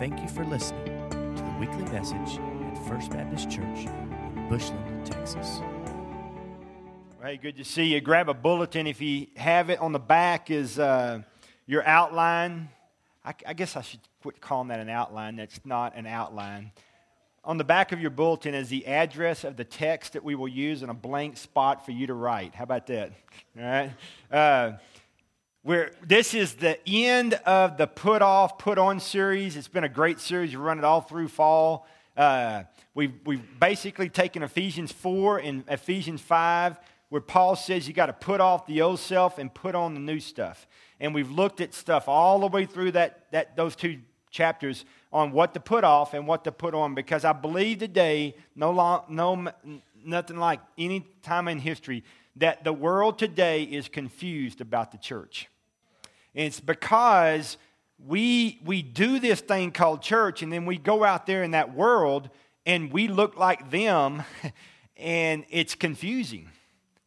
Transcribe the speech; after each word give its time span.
Thank 0.00 0.22
you 0.22 0.28
for 0.28 0.46
listening 0.46 0.86
to 1.10 1.42
the 1.42 1.56
weekly 1.60 1.84
message 1.92 2.38
at 2.38 2.88
First 2.88 3.10
Baptist 3.10 3.50
Church 3.50 3.80
in 3.84 4.46
Bushland, 4.48 5.04
Texas. 5.04 5.60
Hey, 7.22 7.36
good 7.36 7.58
to 7.58 7.64
see 7.66 7.92
you. 7.92 8.00
Grab 8.00 8.30
a 8.30 8.32
bulletin 8.32 8.86
if 8.86 9.02
you 9.02 9.26
have 9.36 9.68
it. 9.68 9.78
On 9.78 9.92
the 9.92 9.98
back 9.98 10.50
is 10.50 10.78
uh, 10.78 11.20
your 11.66 11.86
outline. 11.86 12.70
I, 13.26 13.34
I 13.46 13.52
guess 13.52 13.76
I 13.76 13.82
should 13.82 14.00
quit 14.22 14.40
calling 14.40 14.68
that 14.68 14.80
an 14.80 14.88
outline. 14.88 15.36
That's 15.36 15.60
not 15.66 15.94
an 15.94 16.06
outline. 16.06 16.72
On 17.44 17.58
the 17.58 17.64
back 17.64 17.92
of 17.92 18.00
your 18.00 18.08
bulletin 18.08 18.54
is 18.54 18.70
the 18.70 18.86
address 18.86 19.44
of 19.44 19.58
the 19.58 19.64
text 19.64 20.14
that 20.14 20.24
we 20.24 20.34
will 20.34 20.48
use 20.48 20.80
and 20.80 20.90
a 20.90 20.94
blank 20.94 21.36
spot 21.36 21.84
for 21.84 21.92
you 21.92 22.06
to 22.06 22.14
write. 22.14 22.54
How 22.54 22.64
about 22.64 22.86
that? 22.86 23.12
All 23.54 23.64
right. 23.64 23.92
Uh, 24.32 24.72
where 25.62 25.92
this 26.06 26.32
is 26.32 26.54
the 26.54 26.78
end 26.86 27.34
of 27.44 27.76
the 27.76 27.86
put 27.86 28.22
off, 28.22 28.58
put 28.58 28.78
on 28.78 28.98
series. 28.98 29.56
It's 29.56 29.68
been 29.68 29.84
a 29.84 29.90
great 29.90 30.18
series. 30.18 30.52
You 30.52 30.58
run 30.58 30.78
it 30.78 30.84
all 30.84 31.02
through 31.02 31.28
fall. 31.28 31.86
Uh, 32.16 32.62
we've, 32.94 33.12
we've 33.26 33.60
basically 33.60 34.08
taken 34.08 34.42
Ephesians 34.42 34.90
4 34.90 35.38
and 35.38 35.64
Ephesians 35.68 36.22
5, 36.22 36.78
where 37.10 37.20
Paul 37.20 37.56
says 37.56 37.86
you 37.86 37.92
got 37.92 38.06
to 38.06 38.14
put 38.14 38.40
off 38.40 38.66
the 38.66 38.80
old 38.80 39.00
self 39.00 39.38
and 39.38 39.52
put 39.52 39.74
on 39.74 39.92
the 39.92 40.00
new 40.00 40.18
stuff. 40.18 40.66
And 40.98 41.14
we've 41.14 41.30
looked 41.30 41.60
at 41.60 41.74
stuff 41.74 42.08
all 42.08 42.40
the 42.40 42.46
way 42.46 42.64
through 42.64 42.92
that, 42.92 43.26
that, 43.32 43.54
those 43.56 43.76
two 43.76 44.00
chapters 44.30 44.84
on 45.12 45.32
what 45.32 45.52
to 45.54 45.60
put 45.60 45.84
off 45.84 46.14
and 46.14 46.26
what 46.26 46.44
to 46.44 46.52
put 46.52 46.74
on 46.74 46.94
because 46.94 47.24
I 47.24 47.32
believe 47.32 47.78
today, 47.78 48.36
no, 48.54 48.70
long, 48.70 49.04
no 49.08 49.50
nothing 50.04 50.38
like 50.38 50.60
any 50.78 51.06
time 51.22 51.48
in 51.48 51.58
history, 51.58 52.04
that 52.36 52.64
the 52.64 52.72
world 52.72 53.18
today 53.18 53.64
is 53.64 53.88
confused 53.88 54.60
about 54.60 54.92
the 54.92 54.98
church. 54.98 55.48
And 56.34 56.46
it's 56.46 56.60
because 56.60 57.56
we, 57.98 58.60
we 58.64 58.82
do 58.82 59.18
this 59.18 59.40
thing 59.40 59.72
called 59.72 60.02
church, 60.02 60.42
and 60.42 60.52
then 60.52 60.66
we 60.66 60.78
go 60.78 61.04
out 61.04 61.26
there 61.26 61.42
in 61.42 61.52
that 61.52 61.74
world 61.74 62.30
and 62.66 62.92
we 62.92 63.08
look 63.08 63.36
like 63.36 63.70
them, 63.70 64.22
and 64.96 65.44
it's 65.48 65.74
confusing 65.74 66.50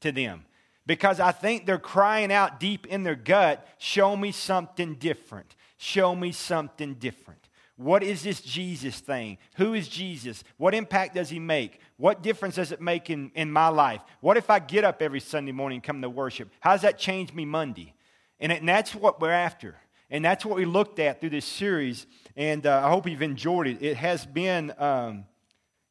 to 0.02 0.12
them. 0.12 0.46
Because 0.86 1.20
I 1.20 1.31
think 1.31 1.66
they're 1.66 1.80
crying 1.80 2.31
out 2.31 2.59
deep 2.59 2.86
in 2.88 3.03
their 3.03 3.16
gut, 3.16 3.66
show 3.78 4.18
me 4.18 4.31
something 4.31 4.96
different. 4.96 5.56
Show 5.78 6.16
me 6.16 6.31
something 6.31 6.96
different. 6.96 7.40
What 7.75 8.03
is 8.03 8.23
this 8.23 8.42
Jesus 8.42 9.00
thing? 9.00 9.38
Who 9.56 9.73
is 9.73 9.88
Jesus? 9.88 10.44
What 10.58 10.75
impact 10.75 11.16
does 11.16 11.30
he 11.30 11.40
make? 11.40 11.80
What 12.04 12.22
difference 12.22 12.56
does 12.56 12.73
it 12.73 12.82
make 12.82 13.09
in, 13.09 13.32
in 13.34 13.50
my 13.50 13.70
life? 13.70 14.02
What 14.20 14.36
if 14.36 14.50
I 14.50 14.59
get 14.59 14.84
up 14.84 15.02
every 15.02 15.22
Sunday 15.22 15.54
morning 15.54 15.78
and 15.78 15.84
come 15.84 16.02
to 16.02 16.09
worship? 16.09 16.50
How 16.59 16.73
does 16.73 16.82
that 16.82 17.00
change 17.00 17.32
me 17.32 17.46
Monday? 17.46 17.94
And, 18.42 18.52
and 18.52 18.68
that's 18.68 18.94
what 18.94 19.22
we're 19.22 19.32
after. 19.32 19.78
And 20.09 20.26
that's 20.26 20.46
what 20.46 20.58
we 20.58 20.66
looked 20.66 21.00
at 21.00 21.22
through 21.22 21.30
this 21.30 21.46
series. 21.46 22.06
And 22.36 22.68
uh, 22.68 22.81
I 22.84 22.90
hope 22.90 23.08
you've 23.08 23.22
enjoyed 23.22 23.68
it. 23.68 23.81
It 23.81 23.96
has 23.96 24.26
been. 24.26 24.74
Um, 24.78 25.24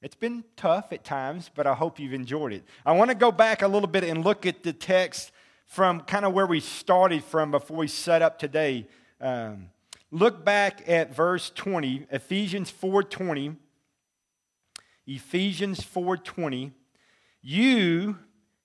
it's 0.03 0.15
been 0.15 0.45
tough 0.55 0.93
at 0.93 1.03
times, 1.03 1.51
but 1.55 1.67
I 1.67 1.73
hope 1.73 1.99
you've 1.99 2.13
enjoyed 2.13 2.53
it. 2.53 2.65
I 2.85 2.93
want 2.93 3.11
to 3.11 3.15
go 3.15 3.33
back 3.33 3.63
a 3.63 3.69
little 3.69 3.89
bit 3.89 4.05
and 4.05 4.23
look 4.23 4.45
at 4.45 4.63
the 4.63 4.75
text 4.75 5.33
from 5.65 6.03
kind 6.03 6.27
of 6.27 6.35
where 6.35 6.47
we 6.47 6.61
started 6.61 7.25
from 7.25 7.53
before 7.53 7.79
we 7.79 7.89
set 7.89 8.21
up 8.21 8.39
today. 8.39 8.87
Um, 9.19 9.71
look 10.11 10.45
back 10.45 10.87
at 10.87 11.17
verse 11.17 11.49
20, 11.55 12.07
Ephesians 12.11 12.71
4:20. 12.71 13.57
Ephesians 15.07 15.81
4:20. 15.81 16.73
You, 17.41 18.19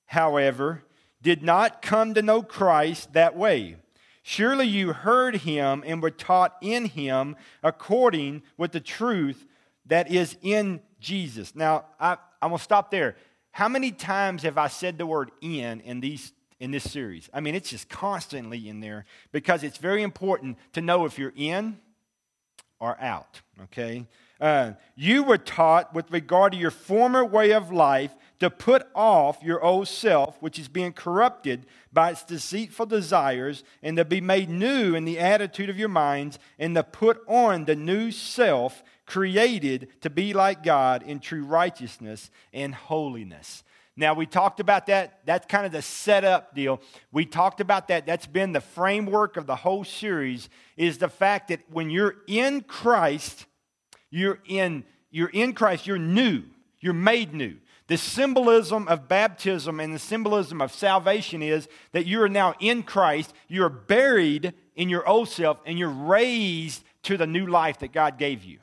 however, 0.05 0.83
did 1.21 1.41
not 1.41 1.81
come 1.81 2.13
to 2.13 2.21
know 2.21 2.43
Christ 2.43 3.13
that 3.13 3.35
way. 3.35 3.77
Surely 4.21 4.67
you 4.67 4.93
heard 4.93 5.37
him 5.37 5.83
and 5.85 6.01
were 6.01 6.11
taught 6.11 6.57
in 6.61 6.85
him 6.85 7.35
according 7.63 8.43
with 8.57 8.71
the 8.71 8.79
truth 8.79 9.45
that 9.85 10.11
is 10.11 10.37
in 10.41 10.81
Jesus. 10.99 11.55
Now, 11.55 11.85
I, 11.99 12.17
I'm 12.41 12.49
going 12.49 12.57
to 12.57 12.63
stop 12.63 12.91
there. 12.91 13.15
How 13.51 13.67
many 13.67 13.91
times 13.91 14.43
have 14.43 14.57
I 14.57 14.67
said 14.67 14.97
the 14.97 15.05
word 15.05 15.31
in 15.41 15.81
in 15.81 15.99
these 16.01 16.33
in 16.59 16.71
this 16.71 16.89
series? 16.91 17.29
I 17.33 17.39
mean, 17.39 17.55
it's 17.55 17.69
just 17.69 17.89
constantly 17.89 18.69
in 18.69 18.81
there 18.81 19.05
because 19.31 19.63
it's 19.63 19.77
very 19.77 20.03
important 20.03 20.57
to 20.73 20.81
know 20.81 21.05
if 21.05 21.17
you're 21.17 21.33
in 21.35 21.79
or 22.79 22.99
out, 23.01 23.41
okay? 23.63 24.05
Uh, 24.39 24.73
you 24.95 25.23
were 25.23 25.37
taught 25.37 25.93
with 25.93 26.11
regard 26.11 26.51
to 26.51 26.57
your 26.57 26.71
former 26.71 27.25
way 27.25 27.51
of 27.51 27.71
life 27.71 28.11
to 28.39 28.49
put 28.49 28.87
off 28.93 29.41
your 29.41 29.63
old 29.63 29.87
self, 29.87 30.39
which 30.41 30.59
is 30.59 30.67
being 30.67 30.93
corrupted 30.93 31.65
by 31.91 32.11
its 32.11 32.23
deceitful 32.23 32.85
desires, 32.85 33.63
and 33.81 33.97
to 33.97 34.05
be 34.05 34.21
made 34.21 34.49
new 34.49 34.93
in 34.93 35.05
the 35.05 35.17
attitude 35.17 35.69
of 35.69 35.79
your 35.79 35.89
minds, 35.89 36.37
and 36.59 36.75
to 36.75 36.83
put 36.83 37.21
on 37.27 37.65
the 37.65 37.75
new 37.75 38.11
self, 38.11 38.83
created 39.07 39.87
to 40.01 40.09
be 40.09 40.33
like 40.33 40.61
God 40.61 41.01
in 41.01 41.19
true 41.19 41.43
righteousness 41.43 42.29
and 42.53 42.75
holiness. 42.75 43.63
Now, 43.95 44.13
we 44.13 44.27
talked 44.27 44.59
about 44.59 44.85
that. 44.87 45.21
That's 45.25 45.47
kind 45.47 45.65
of 45.65 45.71
the 45.71 45.81
setup 45.81 46.53
deal. 46.53 46.79
We 47.11 47.25
talked 47.25 47.61
about 47.61 47.87
that. 47.87 48.05
That's 48.05 48.27
been 48.27 48.51
the 48.51 48.61
framework 48.61 49.37
of 49.37 49.47
the 49.47 49.55
whole 49.55 49.83
series 49.83 50.49
is 50.75 50.99
the 50.99 51.09
fact 51.09 51.47
that 51.47 51.61
when 51.71 51.89
you're 51.89 52.17
in 52.27 52.61
Christ, 52.61 53.47
you're 54.09 54.39
in, 54.47 54.83
you're 55.11 55.29
in 55.29 55.53
Christ, 55.53 55.87
you're 55.87 55.97
new, 55.97 56.43
you're 56.79 56.93
made 56.93 57.33
new. 57.33 57.55
The 57.87 57.97
symbolism 57.97 58.87
of 58.89 59.07
baptism 59.07 59.79
and 59.79 59.93
the 59.93 59.99
symbolism 59.99 60.61
of 60.61 60.73
salvation 60.73 61.41
is 61.41 61.69
that 61.93 62.05
you 62.05 62.21
are 62.21 62.29
now 62.29 62.53
in 62.59 62.83
Christ, 62.83 63.33
you're 63.47 63.69
buried 63.69 64.53
in 64.75 64.89
your 64.89 65.07
old 65.07 65.29
self, 65.29 65.59
and 65.65 65.79
you're 65.79 65.89
raised 65.89 66.83
to 67.03 67.15
the 67.15 67.27
new 67.27 67.47
life 67.47 67.79
that 67.79 67.93
God 67.93 68.17
gave 68.17 68.43
you. 68.43 68.59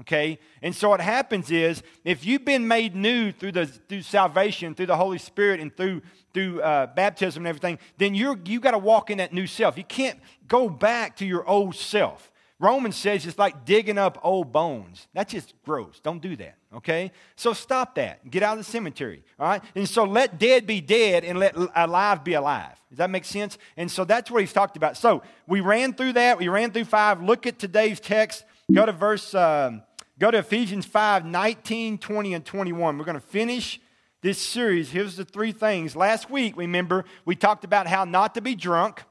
Okay? 0.00 0.38
And 0.62 0.74
so 0.74 0.88
what 0.88 1.02
happens 1.02 1.50
is, 1.50 1.82
if 2.02 2.24
you've 2.24 2.46
been 2.46 2.66
made 2.66 2.96
new 2.96 3.30
through, 3.30 3.52
the, 3.52 3.66
through 3.66 4.02
salvation, 4.02 4.74
through 4.74 4.86
the 4.86 4.96
Holy 4.96 5.18
Spirit, 5.18 5.60
and 5.60 5.76
through, 5.76 6.00
through 6.32 6.62
uh, 6.62 6.86
baptism 6.86 7.42
and 7.42 7.48
everything, 7.48 7.78
then 7.98 8.14
you're, 8.14 8.38
you 8.46 8.58
got 8.58 8.70
to 8.70 8.78
walk 8.78 9.10
in 9.10 9.18
that 9.18 9.34
new 9.34 9.46
self. 9.46 9.76
You 9.76 9.84
can't 9.84 10.18
go 10.48 10.70
back 10.70 11.16
to 11.16 11.26
your 11.26 11.46
old 11.46 11.74
self. 11.74 12.31
Romans 12.62 12.94
says 12.94 13.26
it's 13.26 13.40
like 13.40 13.64
digging 13.64 13.98
up 13.98 14.20
old 14.22 14.52
bones. 14.52 15.08
That's 15.12 15.32
just 15.32 15.52
gross. 15.64 15.98
Don't 16.00 16.22
do 16.22 16.36
that, 16.36 16.54
okay? 16.72 17.10
So 17.34 17.54
stop 17.54 17.96
that. 17.96 18.30
Get 18.30 18.44
out 18.44 18.52
of 18.52 18.64
the 18.64 18.70
cemetery, 18.70 19.24
all 19.36 19.48
right? 19.48 19.62
And 19.74 19.88
so 19.88 20.04
let 20.04 20.38
dead 20.38 20.64
be 20.64 20.80
dead 20.80 21.24
and 21.24 21.40
let 21.40 21.56
alive 21.74 22.22
be 22.22 22.34
alive. 22.34 22.80
Does 22.88 22.98
that 22.98 23.10
make 23.10 23.24
sense? 23.24 23.58
And 23.76 23.90
so 23.90 24.04
that's 24.04 24.30
what 24.30 24.42
he's 24.42 24.52
talked 24.52 24.76
about. 24.76 24.96
So 24.96 25.24
we 25.48 25.60
ran 25.60 25.92
through 25.92 26.12
that. 26.12 26.38
We 26.38 26.46
ran 26.46 26.70
through 26.70 26.84
five. 26.84 27.20
Look 27.20 27.48
at 27.48 27.58
today's 27.58 27.98
text. 27.98 28.44
Go 28.72 28.86
to 28.86 28.92
verse, 28.92 29.34
um, 29.34 29.82
go 30.20 30.30
to 30.30 30.38
Ephesians 30.38 30.86
5, 30.86 31.26
19, 31.26 31.98
20, 31.98 32.34
and 32.34 32.44
21. 32.44 32.96
We're 32.96 33.04
going 33.04 33.16
to 33.16 33.20
finish 33.20 33.80
this 34.20 34.38
series. 34.38 34.88
Here's 34.88 35.16
the 35.16 35.24
three 35.24 35.50
things. 35.50 35.96
Last 35.96 36.30
week, 36.30 36.56
remember, 36.56 37.06
we 37.24 37.34
talked 37.34 37.64
about 37.64 37.88
how 37.88 38.04
not 38.04 38.36
to 38.36 38.40
be 38.40 38.54
drunk 38.54 39.02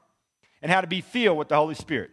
and 0.62 0.72
how 0.72 0.80
to 0.80 0.86
be 0.86 1.02
filled 1.02 1.36
with 1.36 1.48
the 1.48 1.56
Holy 1.56 1.74
Spirit. 1.74 2.12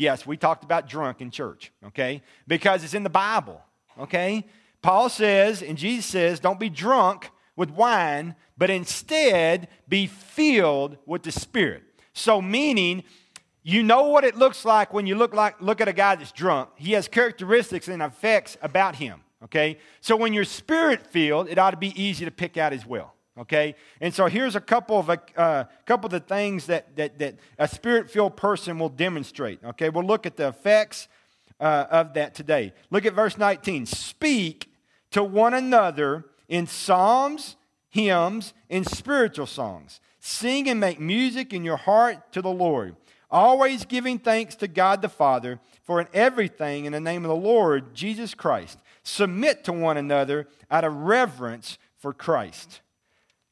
Yes, 0.00 0.26
we 0.26 0.38
talked 0.38 0.64
about 0.64 0.88
drunk 0.88 1.20
in 1.20 1.30
church, 1.30 1.72
okay? 1.88 2.22
Because 2.48 2.82
it's 2.84 2.94
in 2.94 3.02
the 3.02 3.10
Bible, 3.10 3.60
okay? 3.98 4.46
Paul 4.80 5.10
says, 5.10 5.60
and 5.60 5.76
Jesus 5.76 6.06
says, 6.06 6.40
don't 6.40 6.58
be 6.58 6.70
drunk 6.70 7.30
with 7.54 7.68
wine, 7.68 8.34
but 8.56 8.70
instead 8.70 9.68
be 9.90 10.06
filled 10.06 10.96
with 11.04 11.22
the 11.22 11.30
Spirit. 11.30 11.82
So, 12.14 12.40
meaning, 12.40 13.04
you 13.62 13.82
know 13.82 14.04
what 14.04 14.24
it 14.24 14.36
looks 14.36 14.64
like 14.64 14.94
when 14.94 15.06
you 15.06 15.16
look, 15.16 15.34
like, 15.34 15.60
look 15.60 15.82
at 15.82 15.88
a 15.88 15.92
guy 15.92 16.14
that's 16.14 16.32
drunk. 16.32 16.70
He 16.76 16.92
has 16.92 17.06
characteristics 17.06 17.86
and 17.86 18.00
effects 18.00 18.56
about 18.62 18.94
him, 18.96 19.20
okay? 19.44 19.76
So, 20.00 20.16
when 20.16 20.32
you're 20.32 20.44
spirit 20.46 21.06
filled, 21.08 21.46
it 21.50 21.58
ought 21.58 21.72
to 21.72 21.76
be 21.76 22.02
easy 22.02 22.24
to 22.24 22.30
pick 22.30 22.56
out 22.56 22.72
as 22.72 22.86
well. 22.86 23.12
Okay? 23.40 23.74
And 24.00 24.12
so 24.12 24.26
here's 24.26 24.54
a 24.54 24.60
couple 24.60 24.98
of, 24.98 25.08
a 25.08 25.20
uh, 25.36 25.64
couple 25.86 26.06
of 26.06 26.12
the 26.12 26.20
things 26.20 26.66
that, 26.66 26.94
that, 26.96 27.18
that 27.18 27.36
a 27.58 27.66
spirit 27.66 28.10
filled 28.10 28.36
person 28.36 28.78
will 28.78 28.90
demonstrate. 28.90 29.64
Okay? 29.64 29.88
We'll 29.88 30.04
look 30.04 30.26
at 30.26 30.36
the 30.36 30.48
effects 30.48 31.08
uh, 31.58 31.86
of 31.90 32.14
that 32.14 32.34
today. 32.34 32.72
Look 32.90 33.06
at 33.06 33.14
verse 33.14 33.38
19. 33.38 33.86
Speak 33.86 34.70
to 35.12 35.24
one 35.24 35.54
another 35.54 36.26
in 36.48 36.66
psalms, 36.66 37.56
hymns, 37.88 38.52
and 38.68 38.86
spiritual 38.86 39.46
songs. 39.46 40.00
Sing 40.18 40.68
and 40.68 40.78
make 40.78 41.00
music 41.00 41.54
in 41.54 41.64
your 41.64 41.78
heart 41.78 42.32
to 42.32 42.42
the 42.42 42.50
Lord. 42.50 42.96
Always 43.30 43.84
giving 43.84 44.18
thanks 44.18 44.56
to 44.56 44.68
God 44.68 45.02
the 45.02 45.08
Father 45.08 45.60
for 45.82 46.00
in 46.00 46.08
everything 46.12 46.84
in 46.84 46.92
the 46.92 47.00
name 47.00 47.24
of 47.24 47.28
the 47.28 47.36
Lord 47.36 47.94
Jesus 47.94 48.34
Christ. 48.34 48.78
Submit 49.02 49.64
to 49.64 49.72
one 49.72 49.96
another 49.96 50.46
out 50.70 50.84
of 50.84 50.94
reverence 50.94 51.78
for 51.96 52.12
Christ. 52.12 52.80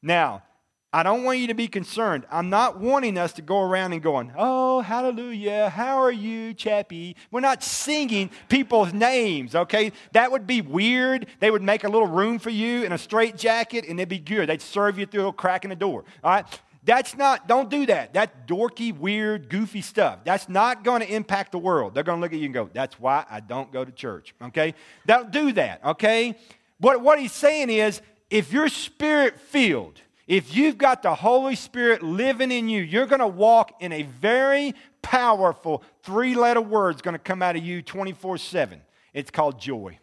Now, 0.02 0.42
I 0.90 1.02
don't 1.02 1.22
want 1.22 1.38
you 1.38 1.48
to 1.48 1.54
be 1.54 1.68
concerned. 1.68 2.24
I'm 2.30 2.48
not 2.48 2.80
wanting 2.80 3.18
us 3.18 3.34
to 3.34 3.42
go 3.42 3.60
around 3.60 3.92
and 3.92 4.02
going, 4.02 4.32
oh, 4.36 4.80
hallelujah, 4.80 5.68
how 5.68 5.98
are 5.98 6.10
you, 6.10 6.54
Chappie? 6.54 7.14
We're 7.30 7.40
not 7.40 7.62
singing 7.62 8.30
people's 8.48 8.94
names, 8.94 9.54
okay? 9.54 9.92
That 10.12 10.32
would 10.32 10.46
be 10.46 10.62
weird. 10.62 11.26
They 11.40 11.50
would 11.50 11.62
make 11.62 11.84
a 11.84 11.90
little 11.90 12.06
room 12.06 12.38
for 12.38 12.48
you 12.48 12.84
in 12.84 12.92
a 12.92 12.98
straight 12.98 13.36
jacket 13.36 13.84
and 13.86 14.00
it'd 14.00 14.08
be 14.08 14.18
good. 14.18 14.48
They'd 14.48 14.62
serve 14.62 14.98
you 14.98 15.04
through 15.04 15.26
a 15.26 15.32
crack 15.32 15.64
in 15.64 15.70
the 15.70 15.76
door, 15.76 16.04
all 16.24 16.30
right? 16.30 16.60
That's 16.84 17.14
not, 17.18 17.46
don't 17.46 17.68
do 17.68 17.84
that. 17.84 18.14
That 18.14 18.48
dorky, 18.48 18.96
weird, 18.96 19.50
goofy 19.50 19.82
stuff. 19.82 20.20
That's 20.24 20.48
not 20.48 20.84
going 20.84 21.02
to 21.02 21.14
impact 21.14 21.52
the 21.52 21.58
world. 21.58 21.92
They're 21.92 22.02
going 22.02 22.16
to 22.16 22.22
look 22.22 22.32
at 22.32 22.38
you 22.38 22.46
and 22.46 22.54
go, 22.54 22.70
that's 22.72 22.98
why 22.98 23.26
I 23.28 23.40
don't 23.40 23.70
go 23.70 23.84
to 23.84 23.92
church. 23.92 24.34
Okay? 24.40 24.74
Don't 25.04 25.30
do 25.30 25.52
that. 25.52 25.84
Okay? 25.84 26.34
What, 26.80 27.02
what 27.02 27.18
he's 27.18 27.32
saying 27.32 27.68
is, 27.68 28.00
if 28.30 28.52
you're 28.52 28.68
spirit 28.68 29.40
filled, 29.40 30.00
if 30.26 30.54
you've 30.54 30.76
got 30.76 31.02
the 31.02 31.14
Holy 31.14 31.54
Spirit 31.54 32.02
living 32.02 32.50
in 32.50 32.68
you, 32.68 32.82
you're 32.82 33.06
going 33.06 33.20
to 33.20 33.26
walk 33.26 33.72
in 33.80 33.92
a 33.92 34.02
very 34.02 34.74
powerful 35.00 35.82
three 36.02 36.34
letter 36.34 36.60
word 36.60 36.96
is 36.96 37.02
going 37.02 37.14
to 37.14 37.18
come 37.18 37.42
out 37.42 37.56
of 37.56 37.64
you 37.64 37.80
24 37.80 38.38
7. 38.38 38.82
It's 39.14 39.30
called 39.30 39.58
joy. 39.58 39.98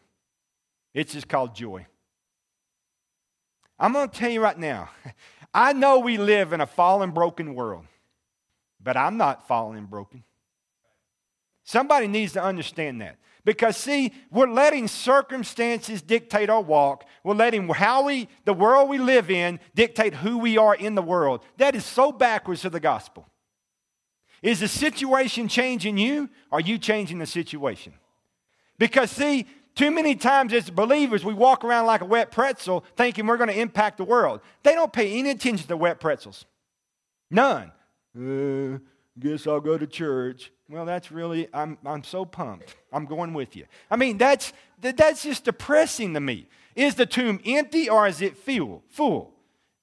It's 0.93 1.13
just 1.13 1.27
called 1.27 1.55
joy. 1.55 1.85
I'm 3.77 3.93
going 3.93 4.09
to 4.09 4.17
tell 4.17 4.31
you 4.31 4.41
right 4.41 4.57
now, 4.57 4.89
I 5.53 5.73
know 5.73 5.99
we 5.99 6.17
live 6.17 6.53
in 6.53 6.61
a 6.61 6.65
fallen, 6.65 7.11
broken 7.11 7.53
world, 7.53 7.85
but 8.81 8.97
I'm 8.97 9.17
not 9.17 9.47
fallen 9.47 9.77
and 9.77 9.89
broken. 9.89 10.23
Somebody 11.63 12.07
needs 12.07 12.33
to 12.33 12.43
understand 12.43 13.01
that. 13.01 13.17
Because, 13.45 13.77
see, 13.77 14.11
we're 14.31 14.49
letting 14.49 14.87
circumstances 14.87 16.01
dictate 16.01 16.49
our 16.49 16.61
walk. 16.61 17.05
We're 17.23 17.35
letting 17.35 17.69
how 17.69 18.05
we, 18.05 18.27
the 18.43 18.53
world 18.53 18.89
we 18.89 18.97
live 18.97 19.29
in, 19.29 19.59
dictate 19.75 20.15
who 20.15 20.39
we 20.39 20.57
are 20.57 20.73
in 20.73 20.95
the 20.95 21.03
world. 21.03 21.45
That 21.57 21.75
is 21.75 21.85
so 21.85 22.11
backwards 22.11 22.61
to 22.61 22.71
the 22.71 22.79
gospel. 22.79 23.29
Is 24.41 24.59
the 24.59 24.67
situation 24.67 25.47
changing 25.47 25.97
you? 25.97 26.29
Or 26.51 26.57
are 26.57 26.61
you 26.61 26.79
changing 26.79 27.19
the 27.19 27.27
situation? 27.27 27.93
Because, 28.79 29.11
see, 29.11 29.45
too 29.75 29.91
many 29.91 30.15
times 30.15 30.51
as 30.51 30.69
believers, 30.69 31.23
we 31.23 31.33
walk 31.33 31.63
around 31.63 31.85
like 31.85 32.01
a 32.01 32.05
wet 32.05 32.31
pretzel 32.31 32.83
thinking 32.95 33.27
we're 33.27 33.37
going 33.37 33.49
to 33.49 33.59
impact 33.59 33.97
the 33.97 34.03
world. 34.03 34.41
They 34.63 34.73
don't 34.73 34.91
pay 34.91 35.19
any 35.19 35.29
attention 35.29 35.67
to 35.67 35.77
wet 35.77 35.99
pretzels. 35.99 36.45
None. 37.29 37.71
Uh, 38.17 38.79
guess 39.19 39.47
I'll 39.47 39.61
go 39.61 39.77
to 39.77 39.87
church. 39.87 40.51
Well, 40.69 40.85
that's 40.85 41.11
really, 41.11 41.47
I'm, 41.53 41.77
I'm 41.85 42.03
so 42.03 42.25
pumped. 42.25 42.75
I'm 42.91 43.05
going 43.05 43.33
with 43.33 43.55
you. 43.55 43.65
I 43.89 43.95
mean, 43.95 44.17
that's, 44.17 44.51
that's 44.79 45.23
just 45.23 45.45
depressing 45.45 46.13
to 46.15 46.19
me. 46.19 46.47
Is 46.75 46.95
the 46.95 47.05
tomb 47.05 47.39
empty 47.45 47.89
or 47.89 48.07
is 48.07 48.21
it 48.21 48.37
full? 48.37 48.83
Full. 48.89 49.33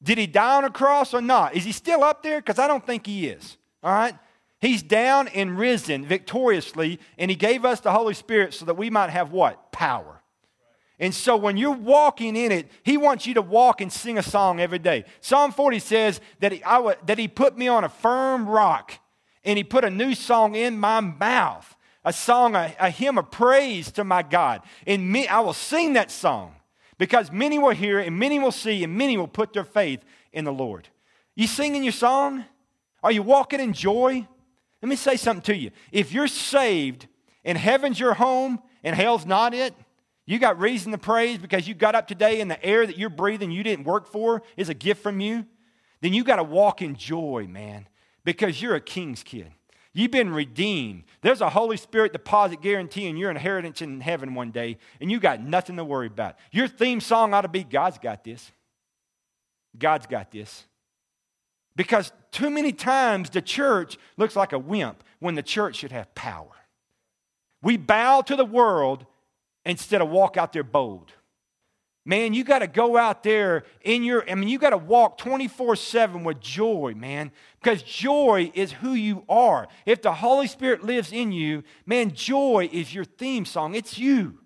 Did 0.02 0.19
he 0.19 0.26
die 0.26 0.56
on 0.56 0.64
a 0.64 0.70
cross 0.70 1.14
or 1.14 1.20
not? 1.20 1.55
Is 1.55 1.64
he 1.64 1.73
still 1.73 2.02
up 2.02 2.23
there? 2.23 2.40
Because 2.40 2.58
I 2.58 2.67
don't 2.67 2.84
think 2.84 3.06
he 3.06 3.29
is. 3.29 3.56
All 3.82 3.93
right? 3.93 4.14
He's 4.62 4.84
down 4.84 5.26
and 5.26 5.58
risen 5.58 6.06
victoriously, 6.06 7.00
and 7.19 7.28
He 7.28 7.37
gave 7.37 7.64
us 7.64 7.81
the 7.81 7.90
Holy 7.90 8.14
Spirit 8.14 8.55
so 8.55 8.64
that 8.67 8.75
we 8.75 8.90
might 8.90 9.11
have 9.11 9.32
what? 9.32 9.73
Power. 9.73 10.23
And 11.00 11.12
so 11.12 11.37
when 11.37 11.56
you're 11.56 11.73
walking 11.73 12.37
in 12.37 12.52
it, 12.52 12.70
He 12.85 12.96
wants 12.96 13.26
you 13.26 13.35
to 13.35 13.43
walk 13.43 13.81
and 13.81 13.93
sing 13.93 14.19
a 14.19 14.23
song 14.23 14.61
every 14.61 14.78
day. 14.78 15.05
Psalm 15.20 15.50
40 15.50 15.81
says 15.81 16.20
that 16.38 16.52
He, 16.52 16.61
that 16.61 17.19
he 17.19 17.26
put 17.26 17.58
me 17.58 17.67
on 17.67 17.82
a 17.82 17.88
firm 17.88 18.49
rock, 18.49 18.93
and 19.44 19.56
He 19.56 19.65
put 19.65 19.85
a 19.85 19.91
new 19.91 20.15
song 20.15 20.55
in 20.55 20.79
my 20.79 21.00
mouth, 21.00 21.77
a 22.05 22.12
song, 22.12 22.55
a, 22.55 22.75
a 22.79 22.91
hymn 22.91 23.19
of 23.19 23.31
praise 23.31 23.91
to 23.93 24.05
my 24.05 24.23
God. 24.23 24.62
And 24.87 25.11
me, 25.11 25.27
I 25.29 25.41
will 25.41 25.53
sing 25.53 25.94
that 25.94 26.11
song 26.11 26.55
because 26.99 27.33
many 27.33 27.59
will 27.59 27.71
hear, 27.71 27.99
and 27.99 28.19
many 28.19 28.39
will 28.39 28.53
see, 28.53 28.85
and 28.85 28.97
many 28.97 29.17
will 29.17 29.29
put 29.29 29.53
their 29.53 29.65
faith 29.65 30.05
in 30.33 30.44
the 30.44 30.53
Lord. 30.53 30.89
You 31.35 31.47
singing 31.47 31.83
your 31.83 31.93
song? 31.93 32.44
Are 33.03 33.12
you 33.12 33.23
walking 33.23 33.61
in 33.61 33.73
joy? 33.73 34.27
Let 34.81 34.89
me 34.89 34.97
say 34.97 35.17
something 35.17 35.43
to 35.55 35.56
you. 35.56 35.71
If 35.91 36.12
you're 36.12 36.29
saved 36.29 37.06
and 37.45 37.56
heaven's 37.56 37.99
your 37.99 38.15
home 38.15 38.61
and 38.83 38.95
hell's 38.95 39.27
not 39.27 39.55
it, 39.55 39.75
you 40.27 40.38
got 40.38 40.59
reason 40.59 40.93
to 40.93 40.99
praise 40.99 41.38
because 41.38 41.67
you 41.67 41.75
got 41.75 41.95
up 41.95 42.06
today 42.06 42.41
and 42.41 42.50
the 42.50 42.65
air 42.65 42.87
that 42.87 42.99
you're 42.99 43.11
breathing 43.11 43.50
you 43.50 43.62
didn't 43.62 43.85
work 43.85 44.06
for 44.06 44.43
is 44.56 44.69
a 44.69 44.75
gift 44.75 45.03
from 45.03 45.21
you, 45.21 45.47
then 46.00 46.12
you 46.12 46.25
got 46.25 46.37
to 46.37 46.45
walk 46.45 46.83
in 46.83 46.97
joy, 46.97 47.47
man, 47.49 47.88
because 48.25 48.61
you're 48.61 48.75
a 48.75 48.81
king's 48.81 49.23
kid. 49.23 49.53
You've 49.95 50.11
been 50.11 50.33
redeemed. 50.33 51.05
There's 51.21 51.43
a 51.43 51.51
Holy 51.51 51.77
Spirit 51.77 52.13
deposit 52.13 52.63
guaranteeing 52.63 53.17
your 53.17 53.31
inheritance 53.31 53.83
in 53.83 54.01
heaven 54.01 54.35
one 54.35 54.51
day, 54.51 54.79
and 55.01 55.11
you 55.11 55.21
got 55.21 55.43
nothing 55.43 55.77
to 55.77 55.85
worry 55.85 56.07
about. 56.07 56.37
Your 56.51 56.67
theme 56.67 57.01
song 57.01 57.35
ought 57.35 57.43
to 57.43 57.49
be 57.49 57.63
God's 57.63 57.99
got 57.99 58.25
this. 58.25 58.51
God's 59.79 60.07
got 60.07 60.31
this. 60.31 60.65
Because 61.77 62.13
too 62.31 62.51
many 62.51 62.73
times 62.73 63.31
the 63.31 63.43
church 63.43 63.99
looks 64.17 64.37
like 64.37 64.53
a 64.53 64.59
wimp 64.59 65.05
when 65.21 65.35
the 65.35 65.43
church 65.43 65.77
should 65.77 65.93
have 65.93 66.15
power. 66.15 66.49
We 67.63 67.77
bow 67.77 68.23
to 68.23 68.37
the 68.37 68.45
world 68.45 69.07
instead 69.65 70.01
of 70.01 70.09
walk 70.09 70.37
out 70.37 70.53
there 70.53 70.65
bold. 70.65 71.13
Man, 72.04 72.34
you 72.34 72.43
got 72.43 72.60
to 72.60 72.66
go 72.66 72.96
out 72.96 73.22
there 73.22 73.64
in 73.82 74.02
your, 74.02 74.28
I 74.28 74.34
mean, 74.34 74.49
you 74.49 74.58
got 74.58 74.70
to 74.70 74.76
walk 74.76 75.19
24 75.19 75.76
7 75.76 76.25
with 76.25 76.40
joy, 76.40 76.94
man, 76.96 77.31
because 77.62 77.82
joy 77.82 78.50
is 78.54 78.72
who 78.72 78.94
you 78.94 79.25
are. 79.28 79.69
If 79.87 80.02
the 80.02 80.12
Holy 80.12 80.49
Spirit 80.49 80.82
lives 80.82 81.12
in 81.12 81.31
you, 81.31 81.62
man, 81.87 82.12
joy 82.12 82.69
is 82.72 82.93
your 82.93 83.04
theme 83.04 83.44
song. 83.44 83.76
It's 83.76 83.99
you. 83.99 84.42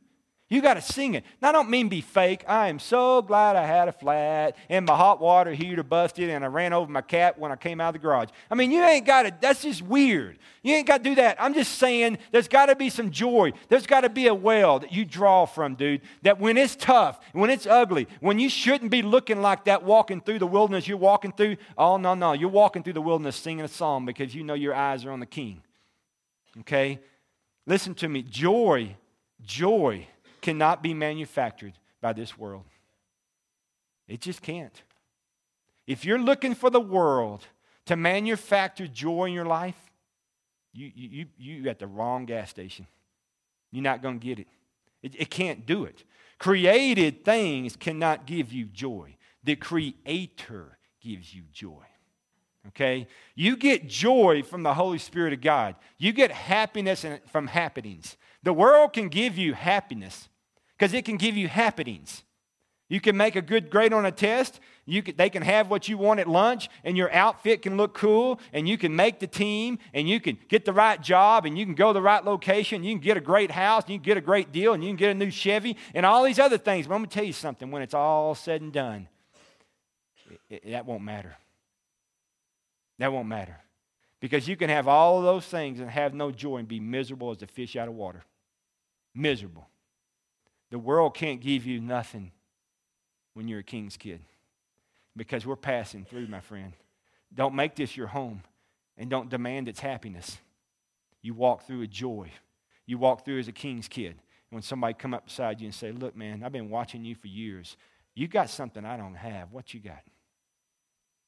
You 0.48 0.62
got 0.62 0.74
to 0.74 0.80
sing 0.80 1.14
it. 1.14 1.24
Now, 1.42 1.48
I 1.48 1.52
don't 1.52 1.68
mean 1.68 1.88
be 1.88 2.00
fake. 2.00 2.44
I 2.46 2.68
am 2.68 2.78
so 2.78 3.20
glad 3.20 3.56
I 3.56 3.66
had 3.66 3.88
a 3.88 3.92
flat 3.92 4.56
and 4.68 4.86
my 4.86 4.94
hot 4.94 5.20
water 5.20 5.52
heater 5.52 5.82
busted 5.82 6.30
and 6.30 6.44
I 6.44 6.46
ran 6.46 6.72
over 6.72 6.88
my 6.88 7.00
cat 7.00 7.36
when 7.36 7.50
I 7.50 7.56
came 7.56 7.80
out 7.80 7.88
of 7.88 7.92
the 7.94 7.98
garage. 7.98 8.28
I 8.48 8.54
mean, 8.54 8.70
you 8.70 8.80
ain't 8.80 9.04
got 9.04 9.24
to, 9.24 9.34
that's 9.40 9.62
just 9.62 9.82
weird. 9.82 10.38
You 10.62 10.74
ain't 10.76 10.86
got 10.86 10.98
to 10.98 11.02
do 11.02 11.16
that. 11.16 11.36
I'm 11.40 11.52
just 11.52 11.78
saying 11.78 12.18
there's 12.30 12.46
got 12.46 12.66
to 12.66 12.76
be 12.76 12.90
some 12.90 13.10
joy. 13.10 13.54
There's 13.68 13.88
got 13.88 14.02
to 14.02 14.08
be 14.08 14.28
a 14.28 14.34
well 14.34 14.78
that 14.78 14.92
you 14.92 15.04
draw 15.04 15.46
from, 15.46 15.74
dude, 15.74 16.02
that 16.22 16.38
when 16.38 16.56
it's 16.56 16.76
tough, 16.76 17.18
when 17.32 17.50
it's 17.50 17.66
ugly, 17.66 18.06
when 18.20 18.38
you 18.38 18.48
shouldn't 18.48 18.92
be 18.92 19.02
looking 19.02 19.42
like 19.42 19.64
that 19.64 19.82
walking 19.82 20.20
through 20.20 20.38
the 20.38 20.46
wilderness 20.46 20.86
you're 20.86 20.96
walking 20.96 21.32
through, 21.32 21.56
oh, 21.76 21.96
no, 21.96 22.14
no. 22.14 22.34
You're 22.34 22.50
walking 22.50 22.84
through 22.84 22.92
the 22.92 23.02
wilderness 23.02 23.34
singing 23.34 23.64
a 23.64 23.68
song 23.68 24.06
because 24.06 24.32
you 24.32 24.44
know 24.44 24.54
your 24.54 24.76
eyes 24.76 25.04
are 25.04 25.10
on 25.10 25.18
the 25.18 25.26
king. 25.26 25.62
Okay? 26.60 27.00
Listen 27.66 27.94
to 27.96 28.08
me. 28.08 28.22
Joy, 28.22 28.94
joy 29.42 30.06
cannot 30.46 30.80
be 30.80 30.94
manufactured 30.94 31.72
by 32.00 32.12
this 32.12 32.38
world. 32.38 32.62
It 34.06 34.20
just 34.20 34.42
can't. 34.42 34.80
If 35.88 36.04
you're 36.04 36.20
looking 36.20 36.54
for 36.54 36.70
the 36.70 36.78
world 36.80 37.44
to 37.86 37.96
manufacture 37.96 38.86
joy 38.86 39.24
in 39.24 39.32
your 39.32 39.44
life, 39.44 39.74
you, 40.72 40.92
you, 40.94 41.26
you 41.36 41.68
at 41.68 41.80
the 41.80 41.88
wrong 41.88 42.26
gas 42.26 42.48
station. 42.48 42.86
You're 43.72 43.82
not 43.82 44.02
going 44.02 44.20
to 44.20 44.24
get 44.24 44.38
it. 44.38 44.46
it. 45.02 45.16
It 45.18 45.30
can't 45.30 45.66
do 45.66 45.84
it. 45.84 46.04
Created 46.38 47.24
things 47.24 47.74
cannot 47.74 48.24
give 48.24 48.52
you 48.52 48.66
joy. 48.66 49.16
The 49.42 49.56
Creator 49.56 50.78
gives 51.00 51.34
you 51.34 51.42
joy. 51.52 51.82
Okay? 52.68 53.08
You 53.34 53.56
get 53.56 53.88
joy 53.88 54.44
from 54.44 54.62
the 54.62 54.74
Holy 54.74 54.98
Spirit 54.98 55.32
of 55.32 55.40
God. 55.40 55.74
You 55.98 56.12
get 56.12 56.30
happiness 56.30 57.04
from 57.32 57.48
happenings. 57.48 58.16
The 58.44 58.52
world 58.52 58.92
can 58.92 59.08
give 59.08 59.36
you 59.36 59.54
happiness, 59.54 60.28
because 60.76 60.94
it 60.94 61.04
can 61.04 61.16
give 61.16 61.36
you 61.36 61.48
happenings. 61.48 62.22
You 62.88 63.00
can 63.00 63.16
make 63.16 63.34
a 63.34 63.42
good 63.42 63.68
grade 63.68 63.92
on 63.92 64.06
a 64.06 64.12
test. 64.12 64.60
You 64.84 65.02
can, 65.02 65.16
they 65.16 65.28
can 65.28 65.42
have 65.42 65.68
what 65.68 65.88
you 65.88 65.98
want 65.98 66.20
at 66.20 66.28
lunch, 66.28 66.68
and 66.84 66.96
your 66.96 67.12
outfit 67.12 67.62
can 67.62 67.76
look 67.76 67.94
cool, 67.94 68.38
and 68.52 68.68
you 68.68 68.78
can 68.78 68.94
make 68.94 69.18
the 69.18 69.26
team, 69.26 69.80
and 69.92 70.08
you 70.08 70.20
can 70.20 70.38
get 70.48 70.64
the 70.64 70.72
right 70.72 71.00
job, 71.00 71.46
and 71.46 71.58
you 71.58 71.64
can 71.64 71.74
go 71.74 71.88
to 71.88 71.94
the 71.94 72.02
right 72.02 72.24
location. 72.24 72.84
You 72.84 72.94
can 72.94 73.02
get 73.02 73.16
a 73.16 73.20
great 73.20 73.50
house, 73.50 73.82
and 73.84 73.92
you 73.92 73.98
can 73.98 74.04
get 74.04 74.16
a 74.16 74.20
great 74.20 74.52
deal, 74.52 74.72
and 74.72 74.84
you 74.84 74.90
can 74.90 74.96
get 74.96 75.10
a 75.10 75.14
new 75.14 75.32
Chevy, 75.32 75.76
and 75.94 76.06
all 76.06 76.22
these 76.22 76.38
other 76.38 76.58
things. 76.58 76.86
But 76.86 76.94
I'm 76.94 77.00
going 77.00 77.10
to 77.10 77.14
tell 77.14 77.24
you 77.24 77.32
something 77.32 77.72
when 77.72 77.82
it's 77.82 77.94
all 77.94 78.36
said 78.36 78.60
and 78.60 78.72
done, 78.72 79.08
it, 80.30 80.40
it, 80.48 80.70
that 80.70 80.86
won't 80.86 81.02
matter. 81.02 81.36
That 82.98 83.12
won't 83.12 83.28
matter. 83.28 83.58
Because 84.20 84.46
you 84.46 84.56
can 84.56 84.70
have 84.70 84.86
all 84.86 85.18
of 85.18 85.24
those 85.24 85.44
things 85.44 85.80
and 85.80 85.90
have 85.90 86.14
no 86.14 86.30
joy 86.30 86.58
and 86.58 86.68
be 86.68 86.80
miserable 86.80 87.32
as 87.32 87.42
a 87.42 87.46
fish 87.46 87.74
out 87.76 87.88
of 87.88 87.94
water. 87.94 88.24
Miserable. 89.14 89.68
The 90.70 90.78
world 90.78 91.14
can't 91.14 91.40
give 91.40 91.64
you 91.64 91.80
nothing 91.80 92.32
when 93.34 93.48
you're 93.48 93.60
a 93.60 93.64
king's 93.64 93.96
kid 93.96 94.20
because 95.16 95.46
we're 95.46 95.56
passing 95.56 96.04
through, 96.04 96.26
my 96.26 96.40
friend. 96.40 96.72
Don't 97.34 97.54
make 97.54 97.76
this 97.76 97.96
your 97.96 98.08
home 98.08 98.42
and 98.96 99.10
don't 99.10 99.28
demand 99.28 99.68
its 99.68 99.80
happiness. 99.80 100.38
You 101.22 101.34
walk 101.34 101.66
through 101.66 101.80
with 101.80 101.90
joy. 101.90 102.30
You 102.86 102.98
walk 102.98 103.24
through 103.24 103.38
as 103.38 103.48
a 103.48 103.52
king's 103.52 103.88
kid. 103.88 104.16
When 104.50 104.62
somebody 104.62 104.94
come 104.94 105.12
up 105.12 105.26
beside 105.26 105.60
you 105.60 105.66
and 105.66 105.74
say, 105.74 105.90
"Look, 105.90 106.16
man, 106.16 106.44
I've 106.44 106.52
been 106.52 106.70
watching 106.70 107.04
you 107.04 107.16
for 107.16 107.26
years. 107.26 107.76
You 108.14 108.28
got 108.28 108.48
something 108.48 108.84
I 108.84 108.96
don't 108.96 109.16
have. 109.16 109.52
What 109.52 109.74
you 109.74 109.80
got?" 109.80 110.02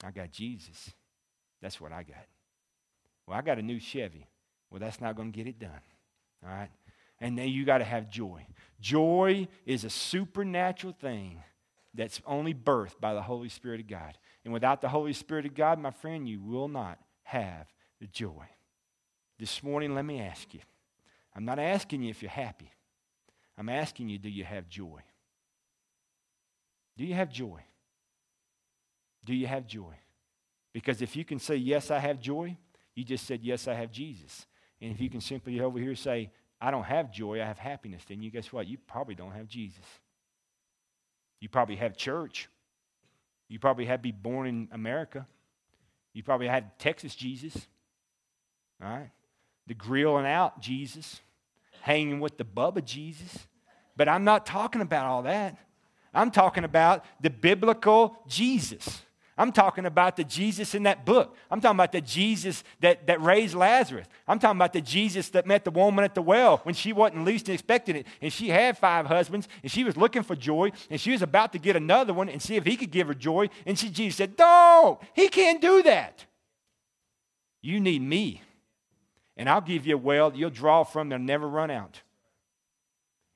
I 0.04 0.12
got 0.12 0.30
Jesus. 0.30 0.92
That's 1.60 1.80
what 1.80 1.92
I 1.92 2.04
got. 2.04 2.26
Well, 3.26 3.36
I 3.36 3.42
got 3.42 3.58
a 3.58 3.62
new 3.62 3.80
Chevy. 3.80 4.26
Well, 4.70 4.78
that's 4.78 5.00
not 5.00 5.16
going 5.16 5.32
to 5.32 5.36
get 5.36 5.48
it 5.48 5.58
done. 5.58 5.80
All 6.44 6.50
right? 6.50 6.70
And 7.20 7.36
then 7.38 7.48
you 7.48 7.64
got 7.64 7.78
to 7.78 7.84
have 7.84 8.08
joy. 8.08 8.46
Joy 8.80 9.48
is 9.66 9.84
a 9.84 9.90
supernatural 9.90 10.92
thing 10.92 11.42
that's 11.94 12.20
only 12.26 12.54
birthed 12.54 13.00
by 13.00 13.14
the 13.14 13.22
Holy 13.22 13.48
Spirit 13.48 13.80
of 13.80 13.88
God. 13.88 14.16
And 14.44 14.52
without 14.52 14.80
the 14.80 14.88
Holy 14.88 15.12
Spirit 15.12 15.46
of 15.46 15.54
God, 15.54 15.78
my 15.78 15.90
friend, 15.90 16.28
you 16.28 16.40
will 16.40 16.68
not 16.68 16.98
have 17.24 17.66
the 18.00 18.06
joy. 18.06 18.46
This 19.38 19.62
morning, 19.62 19.94
let 19.94 20.04
me 20.04 20.20
ask 20.20 20.54
you 20.54 20.60
I'm 21.34 21.44
not 21.44 21.58
asking 21.58 22.02
you 22.02 22.10
if 22.10 22.22
you're 22.22 22.30
happy, 22.30 22.70
I'm 23.56 23.68
asking 23.68 24.08
you, 24.08 24.18
do 24.18 24.28
you 24.28 24.44
have 24.44 24.68
joy? 24.68 25.00
Do 26.96 27.04
you 27.04 27.14
have 27.14 27.30
joy? 27.30 27.60
Do 29.24 29.34
you 29.34 29.46
have 29.46 29.66
joy? 29.66 29.94
Because 30.72 31.00
if 31.00 31.16
you 31.16 31.24
can 31.24 31.38
say, 31.38 31.56
Yes, 31.56 31.90
I 31.90 31.98
have 31.98 32.20
joy, 32.20 32.56
you 32.94 33.04
just 33.04 33.26
said, 33.26 33.40
Yes, 33.42 33.68
I 33.68 33.74
have 33.74 33.90
Jesus. 33.90 34.46
And 34.80 34.92
if 34.92 35.00
you 35.00 35.08
can 35.08 35.20
simply 35.20 35.60
over 35.60 35.78
here 35.78 35.94
say, 35.94 36.30
I 36.60 36.70
don't 36.70 36.84
have 36.84 37.12
joy, 37.12 37.40
I 37.40 37.44
have 37.44 37.58
happiness, 37.58 38.02
then 38.08 38.22
you 38.22 38.30
guess 38.30 38.52
what? 38.52 38.66
You 38.66 38.78
probably 38.86 39.14
don't 39.14 39.32
have 39.32 39.46
Jesus. 39.46 39.84
You 41.40 41.48
probably 41.48 41.76
have 41.76 41.96
church. 41.96 42.48
You 43.48 43.58
probably 43.58 43.86
have 43.86 44.02
be 44.02 44.12
born 44.12 44.46
in 44.46 44.68
America. 44.72 45.26
You 46.12 46.22
probably 46.22 46.48
had 46.48 46.78
Texas 46.78 47.14
Jesus. 47.14 47.68
All 48.82 48.90
right? 48.90 49.10
The 49.66 49.74
grilling 49.74 50.26
out 50.26 50.60
Jesus. 50.60 51.20
Hanging 51.82 52.20
with 52.20 52.36
the 52.36 52.44
Bubba 52.44 52.84
Jesus. 52.84 53.46
But 53.96 54.08
I'm 54.08 54.24
not 54.24 54.44
talking 54.44 54.80
about 54.80 55.06
all 55.06 55.22
that. 55.22 55.56
I'm 56.12 56.30
talking 56.30 56.64
about 56.64 57.04
the 57.20 57.30
biblical 57.30 58.16
Jesus. 58.26 59.02
I'm 59.38 59.52
talking 59.52 59.86
about 59.86 60.16
the 60.16 60.24
Jesus 60.24 60.74
in 60.74 60.82
that 60.82 61.06
book. 61.06 61.36
I'm 61.48 61.60
talking 61.60 61.76
about 61.76 61.92
the 61.92 62.00
Jesus 62.00 62.64
that, 62.80 63.06
that 63.06 63.22
raised 63.22 63.54
Lazarus. 63.54 64.08
I'm 64.26 64.40
talking 64.40 64.58
about 64.58 64.72
the 64.72 64.80
Jesus 64.80 65.28
that 65.30 65.46
met 65.46 65.64
the 65.64 65.70
woman 65.70 66.04
at 66.04 66.16
the 66.16 66.22
well 66.22 66.58
when 66.64 66.74
she 66.74 66.92
wasn't 66.92 67.24
least 67.24 67.48
expecting 67.48 67.94
it. 67.94 68.06
And 68.20 68.32
she 68.32 68.48
had 68.48 68.76
five 68.76 69.06
husbands 69.06 69.46
and 69.62 69.70
she 69.70 69.84
was 69.84 69.96
looking 69.96 70.24
for 70.24 70.34
joy 70.34 70.72
and 70.90 71.00
she 71.00 71.12
was 71.12 71.22
about 71.22 71.52
to 71.52 71.60
get 71.60 71.76
another 71.76 72.12
one 72.12 72.28
and 72.28 72.42
see 72.42 72.56
if 72.56 72.64
he 72.64 72.76
could 72.76 72.90
give 72.90 73.06
her 73.06 73.14
joy. 73.14 73.48
And 73.64 73.78
she, 73.78 73.90
Jesus 73.90 74.16
said, 74.16 74.36
Don't, 74.36 75.00
he 75.14 75.28
can't 75.28 75.60
do 75.60 75.84
that. 75.84 76.26
You 77.62 77.78
need 77.78 78.02
me. 78.02 78.42
And 79.36 79.48
I'll 79.48 79.60
give 79.60 79.86
you 79.86 79.94
a 79.94 79.98
well 79.98 80.32
you'll 80.34 80.50
draw 80.50 80.82
from, 80.82 81.10
that'll 81.10 81.24
never 81.24 81.48
run 81.48 81.70
out. 81.70 82.02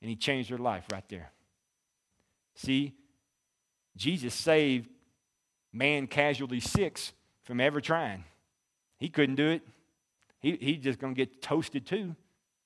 And 0.01 0.09
he 0.09 0.17
changed 0.17 0.49
her 0.49 0.57
life 0.57 0.83
right 0.91 1.07
there. 1.07 1.31
See, 2.55 2.93
Jesus 3.95 4.33
saved 4.33 4.89
man 5.73 6.07
casualty 6.07 6.59
six 6.59 7.11
from 7.43 7.59
ever 7.59 7.81
trying. 7.81 8.23
He 8.97 9.09
couldn't 9.09 9.35
do 9.35 9.49
it. 9.49 9.61
He, 10.39 10.57
he's 10.61 10.83
just 10.83 10.99
going 10.99 11.15
to 11.15 11.17
get 11.17 11.41
toasted 11.41 11.85
too. 11.85 12.15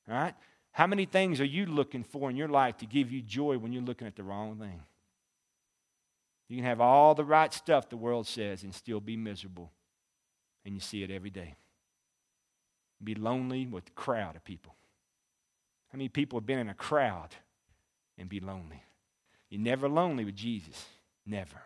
Right? 0.08 0.36
How 0.72 0.86
many 0.86 1.06
things 1.06 1.42
are 1.42 1.46
you 1.46 1.66
looking 1.66 2.04
for 2.04 2.30
in 2.30 2.36
your 2.36 2.48
life 2.48 2.78
to 2.78 2.86
give 2.86 3.12
you 3.12 3.22
joy 3.22 3.58
when 3.58 3.74
you're 3.74 3.82
looking 3.82 4.08
at 4.08 4.16
the 4.16 4.24
wrong 4.24 4.58
thing? 4.58 4.82
You 6.48 6.58
can 6.58 6.66
have 6.66 6.80
all 6.80 7.16
the 7.16 7.26
right 7.26 7.52
stuff 7.54 7.90
the 7.90 7.98
world 7.98 8.28
says 8.28 8.64
and 8.64 8.74
still 8.74 9.00
be 9.00 9.18
miserable. 9.18 9.72
And 10.66 10.76
you 10.76 10.82
see 10.82 11.04
it 11.04 11.12
every 11.12 11.30
day. 11.30 11.56
Be 13.04 13.16
lonely 13.16 13.66
with 13.66 13.88
a 13.88 13.92
crowd 13.92 14.36
of 14.36 14.44
people. 14.44 14.76
How 15.92 15.98
many 15.98 16.10
people 16.10 16.40
have 16.40 16.46
been 16.46 16.60
in 16.60 16.70
a 16.70 16.74
crowd 16.74 17.30
and 18.18 18.28
be 18.28 18.40
lonely? 18.40 18.84
You're 19.50 19.62
never 19.62 19.88
lonely 19.88 20.26
with 20.26 20.36
Jesus. 20.36 20.86
Never. 21.26 21.62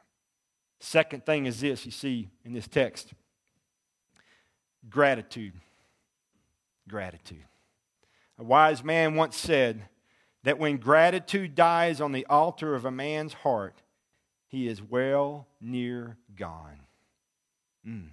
Second 0.84 1.28
thing 1.28 1.46
is 1.46 1.62
this 1.62 1.86
you 1.86 1.92
see 1.92 2.28
in 2.44 2.54
this 2.54 2.68
text 2.68 3.14
gratitude. 4.90 5.54
Gratitude. 6.90 7.46
A 8.40 8.44
wise 8.44 8.84
man 8.84 9.14
once 9.14 9.38
said 9.38 9.84
that 10.42 10.58
when 10.58 10.78
gratitude 10.78 11.54
dies 11.54 12.02
on 12.02 12.14
the 12.14 12.26
altar 12.26 12.74
of 12.74 12.84
a 12.84 12.90
man's 12.90 13.34
heart, 13.34 13.84
he 14.48 14.68
is 14.68 14.82
well 14.82 15.48
near 15.62 16.18
gone. 16.36 16.80
Mm. 17.88 18.10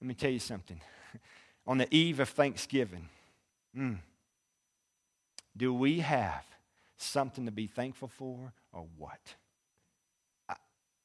Let 0.00 0.08
me 0.08 0.14
tell 0.14 0.30
you 0.30 0.38
something. 0.38 0.80
on 1.66 1.76
the 1.76 1.94
eve 1.94 2.20
of 2.20 2.30
Thanksgiving, 2.30 3.10
mm, 3.76 3.98
do 5.54 5.74
we 5.74 6.00
have 6.00 6.44
something 6.96 7.44
to 7.44 7.52
be 7.52 7.66
thankful 7.66 8.08
for 8.08 8.54
or 8.72 8.86
what? 8.96 9.34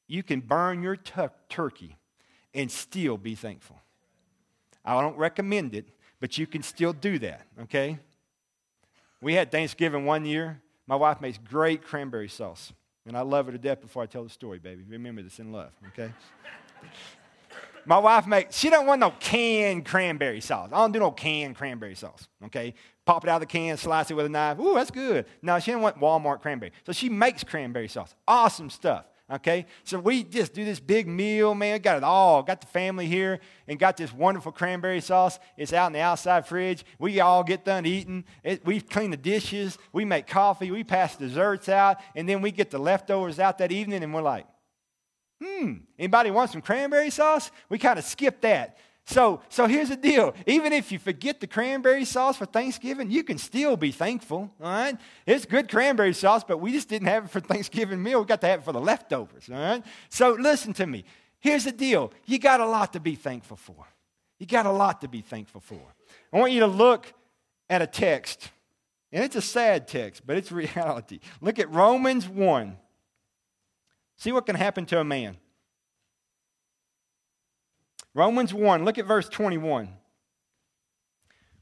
You 0.08 0.22
can 0.22 0.40
burn 0.40 0.82
your 0.82 0.96
turkey 1.48 1.96
and 2.54 2.70
still 2.70 3.16
be 3.16 3.34
thankful. 3.34 3.78
I 4.84 5.00
don't 5.00 5.16
recommend 5.16 5.74
it, 5.74 5.86
but 6.18 6.38
you 6.38 6.46
can 6.46 6.62
still 6.62 6.94
do 6.94 7.18
that, 7.20 7.46
okay? 7.62 7.98
We 9.20 9.34
had 9.34 9.52
Thanksgiving 9.52 10.06
one 10.06 10.24
year. 10.24 10.60
My 10.86 10.96
wife 10.96 11.20
makes 11.20 11.38
great 11.38 11.84
cranberry 11.84 12.28
sauce, 12.28 12.72
and 13.06 13.16
I 13.16 13.20
love 13.20 13.46
her 13.46 13.52
to 13.52 13.58
death 13.58 13.82
before 13.82 14.02
I 14.02 14.06
tell 14.06 14.24
the 14.24 14.30
story, 14.30 14.58
baby. 14.58 14.82
Remember 14.88 15.22
this 15.22 15.38
in 15.38 15.52
love, 15.52 15.72
okay? 15.88 16.12
My 17.84 17.98
wife 17.98 18.26
makes, 18.26 18.56
she 18.56 18.68
don't 18.68 18.86
want 18.86 19.00
no 19.00 19.10
canned 19.12 19.86
cranberry 19.86 20.40
sauce. 20.42 20.68
I 20.72 20.76
don't 20.76 20.92
do 20.92 20.98
no 20.98 21.10
canned 21.10 21.56
cranberry 21.56 21.94
sauce, 21.94 22.28
okay? 22.44 22.74
Pop 23.06 23.24
it 23.24 23.30
out 23.30 23.36
of 23.36 23.40
the 23.40 23.46
can, 23.46 23.76
slice 23.78 24.10
it 24.10 24.14
with 24.14 24.26
a 24.26 24.28
knife. 24.28 24.58
Ooh, 24.58 24.74
that's 24.74 24.90
good. 24.90 25.24
No, 25.40 25.58
she 25.58 25.70
don't 25.70 25.80
want 25.80 25.98
Walmart 25.98 26.42
cranberry. 26.42 26.72
So 26.84 26.92
she 26.92 27.08
makes 27.08 27.44
cranberry 27.44 27.88
sauce. 27.88 28.14
Awesome 28.26 28.68
stuff. 28.68 29.06
Okay? 29.30 29.66
So 29.84 29.98
we 29.98 30.24
just 30.24 30.54
do 30.54 30.64
this 30.64 30.80
big 30.80 31.06
meal, 31.06 31.54
man. 31.54 31.74
We 31.74 31.78
got 31.80 31.98
it 31.98 32.04
all. 32.04 32.42
Got 32.42 32.62
the 32.62 32.66
family 32.66 33.06
here 33.06 33.40
and 33.66 33.78
got 33.78 33.96
this 33.96 34.12
wonderful 34.12 34.52
cranberry 34.52 35.00
sauce. 35.00 35.38
It's 35.56 35.72
out 35.72 35.88
in 35.88 35.92
the 35.92 36.00
outside 36.00 36.46
fridge. 36.46 36.84
We 36.98 37.20
all 37.20 37.44
get 37.44 37.64
done 37.64 37.84
eating. 37.84 38.24
It, 38.42 38.64
we 38.64 38.80
clean 38.80 39.10
the 39.10 39.16
dishes. 39.16 39.76
We 39.92 40.04
make 40.04 40.26
coffee. 40.26 40.70
We 40.70 40.82
pass 40.82 41.16
desserts 41.16 41.68
out. 41.68 41.98
And 42.14 42.28
then 42.28 42.40
we 42.40 42.50
get 42.50 42.70
the 42.70 42.78
leftovers 42.78 43.38
out 43.38 43.58
that 43.58 43.70
evening 43.70 44.02
and 44.02 44.14
we're 44.14 44.22
like, 44.22 44.46
hmm, 45.42 45.74
anybody 45.98 46.30
want 46.30 46.50
some 46.50 46.62
cranberry 46.62 47.10
sauce? 47.10 47.50
We 47.68 47.78
kind 47.78 47.98
of 47.98 48.04
skip 48.04 48.40
that. 48.40 48.78
So, 49.08 49.40
so 49.48 49.66
here's 49.66 49.88
the 49.88 49.96
deal. 49.96 50.34
Even 50.46 50.74
if 50.74 50.92
you 50.92 50.98
forget 50.98 51.40
the 51.40 51.46
cranberry 51.46 52.04
sauce 52.04 52.36
for 52.36 52.44
Thanksgiving, 52.44 53.10
you 53.10 53.24
can 53.24 53.38
still 53.38 53.74
be 53.74 53.90
thankful. 53.90 54.50
All 54.60 54.70
right? 54.70 54.98
It's 55.24 55.46
good 55.46 55.70
cranberry 55.70 56.12
sauce, 56.12 56.44
but 56.44 56.58
we 56.58 56.72
just 56.72 56.90
didn't 56.90 57.08
have 57.08 57.24
it 57.24 57.30
for 57.30 57.40
Thanksgiving 57.54 58.02
meal. 58.02 58.20
We 58.20 58.26
got 58.26 58.42
to 58.42 58.46
have 58.48 58.60
it 58.60 58.64
for 58.64 58.72
the 58.72 58.80
leftovers. 58.80 59.48
All 59.48 59.56
right? 59.56 59.82
So 60.10 60.32
listen 60.32 60.74
to 60.74 60.86
me. 60.86 61.06
Here's 61.40 61.64
the 61.64 61.72
deal. 61.72 62.12
You 62.26 62.38
got 62.38 62.60
a 62.60 62.66
lot 62.66 62.92
to 62.92 63.00
be 63.00 63.14
thankful 63.14 63.56
for. 63.56 63.86
You 64.38 64.44
got 64.44 64.66
a 64.66 64.72
lot 64.72 65.00
to 65.00 65.08
be 65.08 65.22
thankful 65.22 65.62
for. 65.62 65.80
I 66.30 66.38
want 66.38 66.52
you 66.52 66.60
to 66.60 66.66
look 66.66 67.10
at 67.70 67.80
a 67.80 67.86
text. 67.86 68.50
And 69.10 69.24
it's 69.24 69.36
a 69.36 69.42
sad 69.42 69.88
text, 69.88 70.26
but 70.26 70.36
it's 70.36 70.52
reality. 70.52 71.20
Look 71.40 71.58
at 71.58 71.70
Romans 71.70 72.28
1. 72.28 72.76
See 74.18 74.32
what 74.32 74.44
can 74.44 74.56
happen 74.56 74.84
to 74.84 75.00
a 75.00 75.04
man. 75.04 75.38
Romans 78.14 78.52
1, 78.52 78.84
look 78.84 78.98
at 78.98 79.06
verse 79.06 79.28
21. 79.28 79.88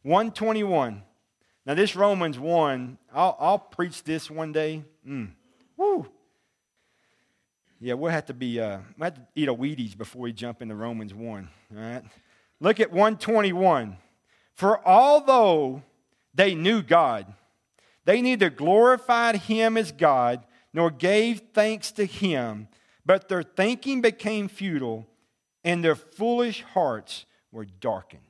121. 0.03 1.03
Now, 1.65 1.75
this 1.75 1.97
Romans 1.97 2.39
1, 2.39 2.97
I'll, 3.13 3.37
I'll 3.41 3.59
preach 3.59 4.05
this 4.05 4.31
one 4.31 4.53
day. 4.53 4.85
Mm. 5.07 5.33
Woo. 5.77 6.07
Yeah, 7.81 7.95
we'll 7.95 8.13
have 8.13 8.27
to 8.27 8.35
be, 8.35 8.61
uh, 8.61 8.79
we'll 8.97 9.07
have 9.07 9.15
to 9.17 9.27
eat 9.35 9.49
a 9.49 9.55
Wheaties 9.55 9.99
before 9.99 10.23
we 10.23 10.33
jump 10.33 10.63
into 10.63 10.75
Romans 10.75 11.13
1. 11.13 11.49
All 11.77 11.83
right? 11.83 12.05
Look 12.61 12.81
at 12.81 12.91
121. 12.91 13.97
For 14.55 14.87
although 14.87 15.83
they 16.35 16.55
knew 16.55 16.83
God, 16.83 17.27
they 18.05 18.23
neither 18.23 18.49
glorified 18.49 19.37
him 19.37 19.77
as 19.77 19.93
God 19.93 20.45
nor 20.73 20.91
gave 20.91 21.43
thanks 21.53 21.91
to 21.93 22.05
him, 22.05 22.69
but 23.05 23.29
their 23.29 23.43
thinking 23.43 24.01
became 24.01 24.49
futile 24.49 25.07
and 25.67 25.85
their 25.85 25.97
foolish 25.97 26.63
hearts 26.63 27.27
were 27.51 27.65
darkened. 27.65 28.23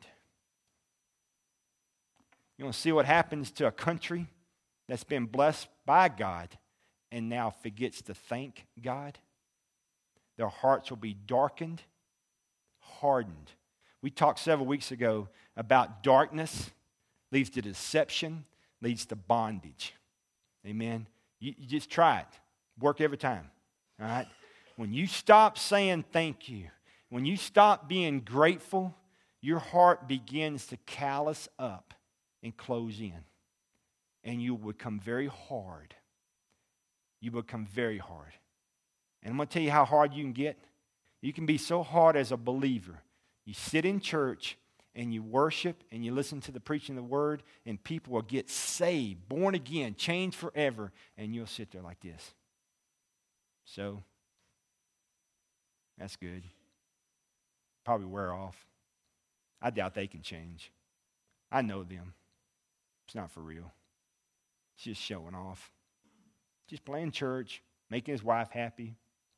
You 2.56 2.64
want 2.64 2.74
to 2.74 2.80
see 2.80 2.92
what 2.92 3.04
happens 3.04 3.50
to 3.52 3.66
a 3.66 3.70
country 3.70 4.26
that's 4.88 5.04
been 5.04 5.26
blessed 5.26 5.68
by 5.84 6.08
God 6.08 6.48
and 7.12 7.28
now 7.28 7.50
forgets 7.50 8.00
to 8.02 8.14
thank 8.14 8.66
God? 8.82 9.18
Their 10.38 10.48
hearts 10.48 10.88
will 10.88 10.96
be 10.96 11.12
darkened, 11.12 11.82
hardened. 12.78 13.52
We 14.00 14.10
talked 14.10 14.38
several 14.38 14.66
weeks 14.66 14.90
ago 14.90 15.28
about 15.58 16.02
darkness 16.02 16.70
leads 17.30 17.50
to 17.50 17.60
deception, 17.60 18.46
leads 18.80 19.04
to 19.06 19.16
bondage. 19.16 19.92
Amen. 20.66 21.06
You, 21.38 21.54
you 21.58 21.66
just 21.66 21.90
try 21.90 22.20
it. 22.20 22.40
Work 22.80 23.02
every 23.02 23.18
time. 23.18 23.50
All 24.00 24.08
right? 24.08 24.26
When 24.76 24.94
you 24.94 25.06
stop 25.06 25.58
saying 25.58 26.06
thank 26.12 26.48
you, 26.48 26.68
when 27.08 27.24
you 27.24 27.36
stop 27.36 27.88
being 27.88 28.20
grateful, 28.20 28.94
your 29.40 29.58
heart 29.58 30.08
begins 30.08 30.66
to 30.66 30.76
callous 30.86 31.48
up 31.58 31.94
and 32.42 32.56
close 32.56 33.00
in. 33.00 33.24
And 34.24 34.42
you 34.42 34.54
will 34.54 34.72
become 34.72 34.98
very 34.98 35.28
hard. 35.28 35.94
You 37.20 37.30
become 37.30 37.64
very 37.64 37.98
hard. 37.98 38.32
And 39.22 39.30
I'm 39.30 39.36
going 39.36 39.46
to 39.48 39.52
tell 39.52 39.62
you 39.62 39.70
how 39.70 39.84
hard 39.84 40.14
you 40.14 40.24
can 40.24 40.32
get. 40.32 40.58
You 41.22 41.32
can 41.32 41.46
be 41.46 41.58
so 41.58 41.82
hard 41.82 42.16
as 42.16 42.32
a 42.32 42.36
believer. 42.36 43.02
You 43.44 43.54
sit 43.54 43.84
in 43.84 44.00
church 44.00 44.58
and 44.96 45.14
you 45.14 45.22
worship 45.22 45.84
and 45.92 46.04
you 46.04 46.12
listen 46.12 46.40
to 46.40 46.52
the 46.52 46.60
preaching 46.60 46.96
of 46.96 47.04
the 47.04 47.08
word, 47.08 47.42
and 47.64 47.82
people 47.82 48.14
will 48.14 48.22
get 48.22 48.50
saved, 48.50 49.28
born 49.28 49.54
again, 49.54 49.94
changed 49.94 50.36
forever, 50.36 50.90
and 51.16 51.34
you'll 51.34 51.46
sit 51.46 51.70
there 51.70 51.82
like 51.82 52.00
this. 52.00 52.34
So, 53.64 54.02
that's 55.98 56.16
good 56.16 56.42
probably 57.86 58.08
wear 58.08 58.32
off. 58.32 58.66
I 59.62 59.70
doubt 59.70 59.94
they 59.94 60.08
can 60.08 60.20
change. 60.20 60.72
I 61.52 61.62
know 61.62 61.84
them. 61.84 62.14
It's 63.06 63.14
not 63.14 63.30
for 63.30 63.40
real. 63.40 63.72
It's 64.74 64.84
just 64.84 65.00
showing 65.00 65.36
off. 65.36 65.70
Just 66.68 66.84
playing 66.84 67.12
church, 67.12 67.62
making 67.88 68.10
his 68.10 68.24
wife 68.24 68.50
happy, 68.50 68.96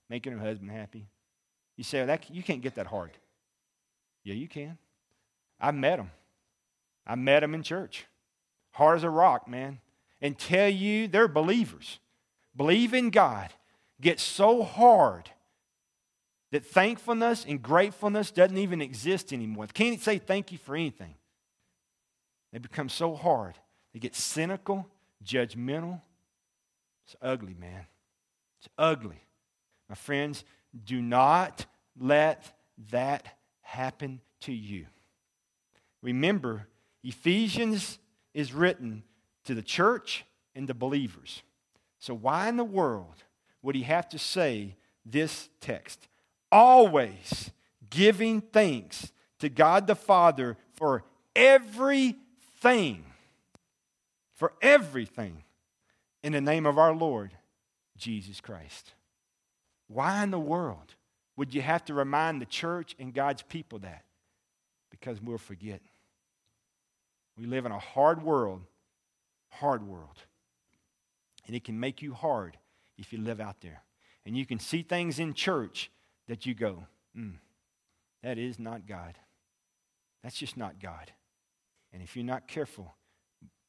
making 0.08 0.32
her 0.32 0.38
husband 0.38 0.70
happy. 0.70 1.08
You 1.76 1.84
say, 1.84 1.98
well, 1.98 2.06
that, 2.06 2.34
you 2.34 2.42
can't 2.42 2.62
get 2.62 2.76
that 2.76 2.86
hard. 2.86 3.10
Yeah, 4.24 4.34
you 4.34 4.48
can. 4.48 4.78
I 5.60 5.70
met 5.70 5.98
them. 5.98 6.10
I 7.06 7.16
met 7.16 7.40
them 7.40 7.54
in 7.54 7.62
church. 7.62 8.06
Hard 8.70 8.96
as 8.96 9.04
a 9.04 9.10
rock, 9.10 9.46
man. 9.46 9.80
And 10.22 10.38
tell 10.38 10.70
you 10.70 11.06
they're 11.06 11.28
believers. 11.28 11.98
Believe 12.56 12.94
in 12.94 13.10
God. 13.10 13.50
Get 14.00 14.18
so 14.18 14.62
hard 14.62 15.30
that 16.50 16.64
thankfulness 16.64 17.44
and 17.46 17.62
gratefulness 17.62 18.30
doesn't 18.30 18.56
even 18.56 18.80
exist 18.80 19.32
anymore. 19.32 19.66
They 19.66 19.72
can't 19.72 20.00
say 20.00 20.18
thank 20.18 20.52
you 20.52 20.58
for 20.58 20.74
anything. 20.74 21.14
They 22.52 22.58
become 22.58 22.88
so 22.88 23.14
hard. 23.14 23.54
They 23.92 23.98
get 23.98 24.14
cynical, 24.14 24.86
judgmental. 25.24 26.00
It's 27.06 27.16
ugly, 27.20 27.54
man. 27.58 27.86
It's 28.60 28.68
ugly. 28.78 29.22
My 29.88 29.94
friends, 29.94 30.44
do 30.84 31.00
not 31.00 31.66
let 31.98 32.52
that 32.90 33.26
happen 33.60 34.20
to 34.40 34.52
you. 34.52 34.86
Remember, 36.02 36.68
Ephesians 37.02 37.98
is 38.34 38.52
written 38.52 39.02
to 39.44 39.54
the 39.54 39.62
church 39.62 40.24
and 40.54 40.68
the 40.68 40.74
believers. 40.74 41.42
So, 41.98 42.14
why 42.14 42.48
in 42.48 42.56
the 42.56 42.64
world 42.64 43.24
would 43.62 43.74
he 43.74 43.82
have 43.82 44.08
to 44.10 44.18
say 44.18 44.76
this 45.04 45.48
text? 45.60 46.06
Always 46.50 47.50
giving 47.90 48.40
thanks 48.40 49.12
to 49.38 49.48
God 49.48 49.86
the 49.86 49.94
Father 49.94 50.56
for 50.74 51.04
everything. 51.36 53.04
For 54.34 54.52
everything 54.62 55.42
in 56.22 56.32
the 56.32 56.40
name 56.40 56.66
of 56.66 56.78
our 56.78 56.94
Lord 56.94 57.32
Jesus 57.96 58.40
Christ. 58.40 58.92
Why 59.88 60.22
in 60.22 60.30
the 60.30 60.38
world 60.38 60.94
would 61.36 61.54
you 61.54 61.62
have 61.62 61.84
to 61.86 61.94
remind 61.94 62.40
the 62.40 62.46
church 62.46 62.94
and 62.98 63.14
God's 63.14 63.42
people 63.42 63.78
that? 63.80 64.04
Because 64.90 65.20
we'll 65.20 65.38
forget. 65.38 65.80
We 67.36 67.46
live 67.46 67.66
in 67.66 67.72
a 67.72 67.78
hard 67.78 68.22
world, 68.22 68.62
hard 69.50 69.86
world. 69.86 70.18
And 71.46 71.54
it 71.54 71.64
can 71.64 71.78
make 71.78 72.02
you 72.02 72.12
hard 72.12 72.58
if 72.96 73.12
you 73.12 73.18
live 73.20 73.40
out 73.40 73.60
there. 73.60 73.82
And 74.26 74.36
you 74.36 74.44
can 74.44 74.58
see 74.58 74.82
things 74.82 75.18
in 75.18 75.34
church 75.34 75.90
that 76.28 76.46
you 76.46 76.54
go, 76.54 76.84
mm, 77.16 77.34
that 78.22 78.38
is 78.38 78.58
not 78.58 78.86
God. 78.86 79.14
That's 80.22 80.36
just 80.36 80.56
not 80.56 80.80
God. 80.80 81.12
And 81.92 82.02
if 82.02 82.16
you're 82.16 82.24
not 82.24 82.48
careful, 82.48 82.94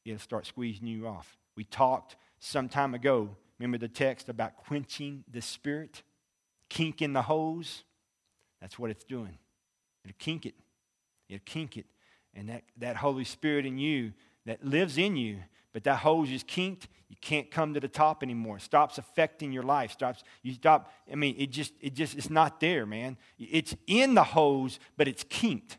it'll 0.04 0.18
start 0.18 0.46
squeezing 0.46 0.86
you 0.86 1.06
off. 1.06 1.38
We 1.56 1.64
talked 1.64 2.16
some 2.38 2.68
time 2.68 2.94
ago, 2.94 3.30
remember 3.58 3.78
the 3.78 3.88
text 3.88 4.28
about 4.28 4.56
quenching 4.56 5.24
the 5.30 5.42
spirit? 5.42 6.02
Kinking 6.68 7.12
the 7.12 7.22
hose? 7.22 7.84
That's 8.60 8.78
what 8.78 8.90
it's 8.90 9.04
doing. 9.04 9.38
It'll 10.04 10.16
kink 10.18 10.46
it. 10.46 10.54
It'll 11.28 11.42
kink 11.44 11.76
it. 11.76 11.86
And 12.34 12.48
that, 12.48 12.62
that 12.78 12.96
Holy 12.96 13.24
Spirit 13.24 13.66
in 13.66 13.78
you 13.78 14.12
that 14.46 14.64
lives 14.64 14.98
in 14.98 15.16
you, 15.16 15.38
but 15.72 15.84
that 15.84 15.98
hose 15.98 16.30
is 16.30 16.42
kinked, 16.42 16.88
you 17.08 17.16
can't 17.20 17.50
come 17.50 17.74
to 17.74 17.80
the 17.80 17.88
top 17.88 18.22
anymore. 18.22 18.56
It 18.56 18.62
stops 18.62 18.98
affecting 18.98 19.52
your 19.52 19.62
life. 19.62 19.92
Stops, 19.92 20.22
you 20.42 20.54
stop, 20.54 20.92
I 21.10 21.16
mean, 21.16 21.34
it 21.38 21.50
just, 21.50 21.72
it 21.80 21.94
just, 21.94 22.16
it's 22.16 22.30
not 22.30 22.60
there, 22.60 22.86
man. 22.86 23.16
It's 23.38 23.74
in 23.86 24.14
the 24.14 24.24
hose, 24.24 24.78
but 24.96 25.08
it's 25.08 25.24
kinked. 25.24 25.78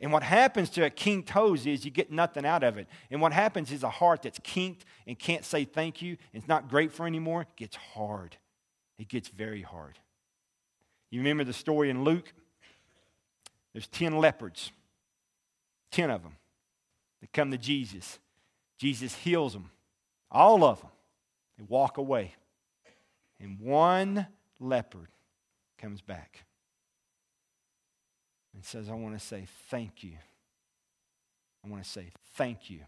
And 0.00 0.12
what 0.12 0.24
happens 0.24 0.68
to 0.70 0.84
a 0.84 0.90
kinked 0.90 1.30
hose 1.30 1.64
is 1.64 1.84
you 1.84 1.92
get 1.92 2.10
nothing 2.10 2.44
out 2.44 2.64
of 2.64 2.76
it. 2.76 2.88
And 3.10 3.20
what 3.20 3.32
happens 3.32 3.70
is 3.70 3.84
a 3.84 3.90
heart 3.90 4.22
that's 4.22 4.40
kinked 4.42 4.84
and 5.06 5.16
can't 5.16 5.44
say 5.44 5.64
thank 5.64 6.02
you, 6.02 6.16
and 6.32 6.42
it's 6.42 6.48
not 6.48 6.68
grateful 6.68 7.06
anymore, 7.06 7.42
it 7.42 7.56
gets 7.56 7.76
hard. 7.76 8.36
It 8.98 9.08
gets 9.08 9.28
very 9.28 9.62
hard. 9.62 9.98
You 11.10 11.20
remember 11.20 11.44
the 11.44 11.52
story 11.52 11.90
in 11.90 12.02
Luke? 12.02 12.32
There's 13.72 13.86
10 13.86 14.18
lepers, 14.18 14.72
10 15.92 16.10
of 16.10 16.22
them. 16.22 16.36
They 17.20 17.28
come 17.32 17.52
to 17.52 17.58
Jesus. 17.58 18.18
Jesus 18.82 19.14
heals 19.14 19.52
them, 19.52 19.70
all 20.28 20.64
of 20.64 20.80
them. 20.80 20.90
They 21.56 21.62
walk 21.68 21.98
away. 21.98 22.34
And 23.38 23.60
one 23.60 24.26
leper 24.58 25.08
comes 25.78 26.00
back 26.00 26.42
and 28.52 28.64
says, 28.64 28.88
I 28.88 28.94
want 28.94 29.16
to 29.16 29.24
say 29.24 29.46
thank 29.70 30.02
you. 30.02 30.14
I 31.64 31.68
want 31.68 31.84
to 31.84 31.88
say 31.88 32.10
thank 32.34 32.70
you. 32.70 32.80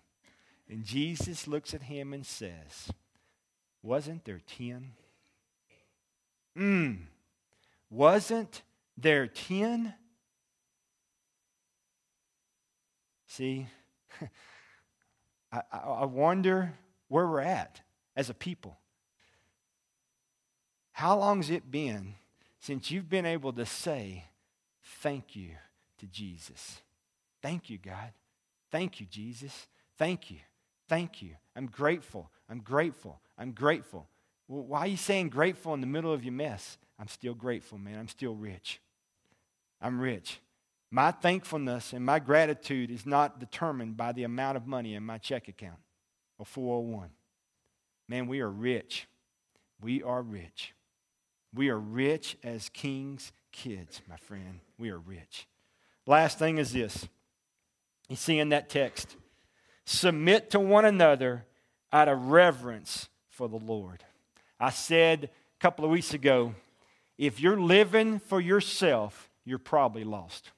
And 0.69 0.85
Jesus 0.85 1.47
looks 1.47 1.75
at 1.75 1.83
him 1.83 2.13
and 2.13 2.27
says, 2.27 2.91
Wasn't 3.81 4.25
there 4.25 4.41
ten? 4.45 4.95
Mmm. 6.59 7.03
Wasn't 7.89 8.63
there 8.99 9.29
ten? 9.29 9.95
See, 13.29 13.69
I, 15.73 15.79
I 15.79 16.05
wonder 16.05 16.73
where 17.09 17.27
we're 17.27 17.41
at 17.41 17.81
as 18.17 18.31
a 18.31 18.35
people. 18.35 18.77
How 20.93 21.19
long's 21.19 21.51
it 21.51 21.71
been 21.71 22.15
since 22.61 22.91
you've 22.91 23.09
been 23.09 23.27
able 23.27 23.53
to 23.53 23.67
say, 23.67 24.25
thank 25.01 25.37
you 25.37 25.51
to 25.99 26.07
Jesus. 26.07 26.81
Thank 27.43 27.69
you, 27.69 27.79
God. 27.79 28.13
Thank 28.71 29.01
you, 29.01 29.07
Jesus. 29.07 29.67
Thank 29.99 30.31
you. 30.31 30.39
Thank 30.89 31.23
you. 31.23 31.31
I'm 31.55 31.67
grateful. 31.67 32.31
I'm 32.49 32.61
grateful. 32.61 33.21
I'm 33.39 33.53
grateful. 33.53 34.07
Well, 34.49 34.63
why 34.63 34.81
are 34.81 34.87
you 34.87 34.97
saying 34.97 35.31
grateful 35.31 35.75
in 35.75 35.81
the 35.81 35.87
middle 35.87 36.13
of 36.13 36.25
your 36.25 36.33
mess? 36.33 36.79
I'm 36.99 37.09
still 37.09 37.35
grateful, 37.35 37.79
man. 37.79 37.99
I'm 37.99 38.09
still 38.09 38.35
rich. 38.35 38.81
I'm 39.81 40.01
rich. 40.01 40.39
My 40.95 41.11
thankfulness 41.11 41.93
and 41.93 42.07
my 42.07 42.21
gratitude 42.21 42.89
is 42.89 43.05
not 43.05 43.41
determined 43.41 43.97
by 43.97 44.13
the 44.13 44.23
amount 44.23 44.57
of 44.57 44.69
money 44.69 44.95
in 44.95 45.03
my 45.03 45.19
check 45.19 45.49
account 45.49 45.81
or 46.39 46.47
401. 46.47 47.09
Man, 48.07 48.29
we 48.29 48.39
are 48.39 48.49
rich. 48.49 49.09
We 49.81 50.05
are 50.05 50.23
rich. 50.23 50.73
We 51.53 51.69
are 51.71 51.81
rich 51.81 52.37
as 52.45 52.69
kings 52.69 53.33
kids, 53.51 54.03
my 54.09 54.17
friend. 54.19 54.61
We 54.79 54.91
are 54.91 54.99
rich. 55.01 55.49
Last 56.07 56.39
thing 56.39 56.59
is 56.59 56.73
this. 56.73 57.09
You 58.09 58.15
see 58.15 58.39
in 58.39 58.51
that 58.51 58.69
text 58.69 59.17
submit 59.85 60.49
to 60.51 60.61
one 60.61 60.85
another 60.85 61.45
out 61.93 62.07
of 62.07 62.31
reverence 62.31 63.09
for 63.31 63.49
the 63.49 63.57
Lord. 63.59 64.05
I 64.61 64.71
said 64.71 65.25
a 65.25 65.59
couple 65.61 65.85
of 65.85 65.91
weeks 65.91 66.15
ago 66.15 66.55
if 67.19 67.41
you're 67.41 67.61
living 67.61 68.21
for 68.21 68.41
yourself, 68.41 69.29
you're 69.45 69.59
probably 69.59 70.05
lost. 70.05 70.53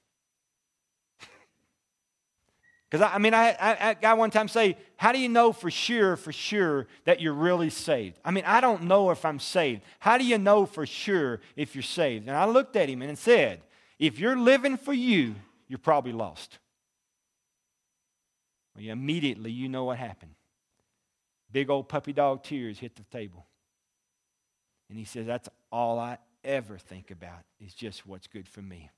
Because 2.90 3.02
I, 3.02 3.14
I, 3.14 3.18
mean, 3.18 3.34
I, 3.34 3.50
I, 3.50 3.88
I 3.90 3.94
got 3.94 4.16
one 4.18 4.30
time 4.30 4.48
say, 4.48 4.76
How 4.96 5.12
do 5.12 5.18
you 5.18 5.28
know 5.28 5.52
for 5.52 5.70
sure, 5.70 6.16
for 6.16 6.32
sure, 6.32 6.86
that 7.04 7.20
you're 7.20 7.32
really 7.32 7.70
saved? 7.70 8.18
I 8.24 8.30
mean, 8.30 8.44
I 8.46 8.60
don't 8.60 8.84
know 8.84 9.10
if 9.10 9.24
I'm 9.24 9.40
saved. 9.40 9.82
How 9.98 10.18
do 10.18 10.24
you 10.24 10.38
know 10.38 10.66
for 10.66 10.86
sure 10.86 11.40
if 11.56 11.74
you're 11.74 11.82
saved? 11.82 12.28
And 12.28 12.36
I 12.36 12.44
looked 12.44 12.76
at 12.76 12.88
him 12.88 13.02
and 13.02 13.18
said, 13.18 13.62
If 13.98 14.18
you're 14.18 14.36
living 14.36 14.76
for 14.76 14.92
you, 14.92 15.34
you're 15.68 15.78
probably 15.78 16.12
lost. 16.12 16.58
Well, 18.74 18.84
you 18.84 18.92
immediately, 18.92 19.50
you 19.50 19.68
know 19.68 19.84
what 19.84 19.98
happened. 19.98 20.34
Big 21.50 21.70
old 21.70 21.88
puppy 21.88 22.12
dog 22.12 22.44
tears 22.44 22.78
hit 22.78 22.94
the 22.94 23.04
table. 23.04 23.46
And 24.88 24.96
he 24.96 25.04
says, 25.04 25.26
That's 25.26 25.48
all 25.72 25.98
I 25.98 26.18
ever 26.44 26.78
think 26.78 27.10
about 27.10 27.40
is 27.58 27.74
just 27.74 28.06
what's 28.06 28.28
good 28.28 28.48
for 28.48 28.62
me. 28.62 28.90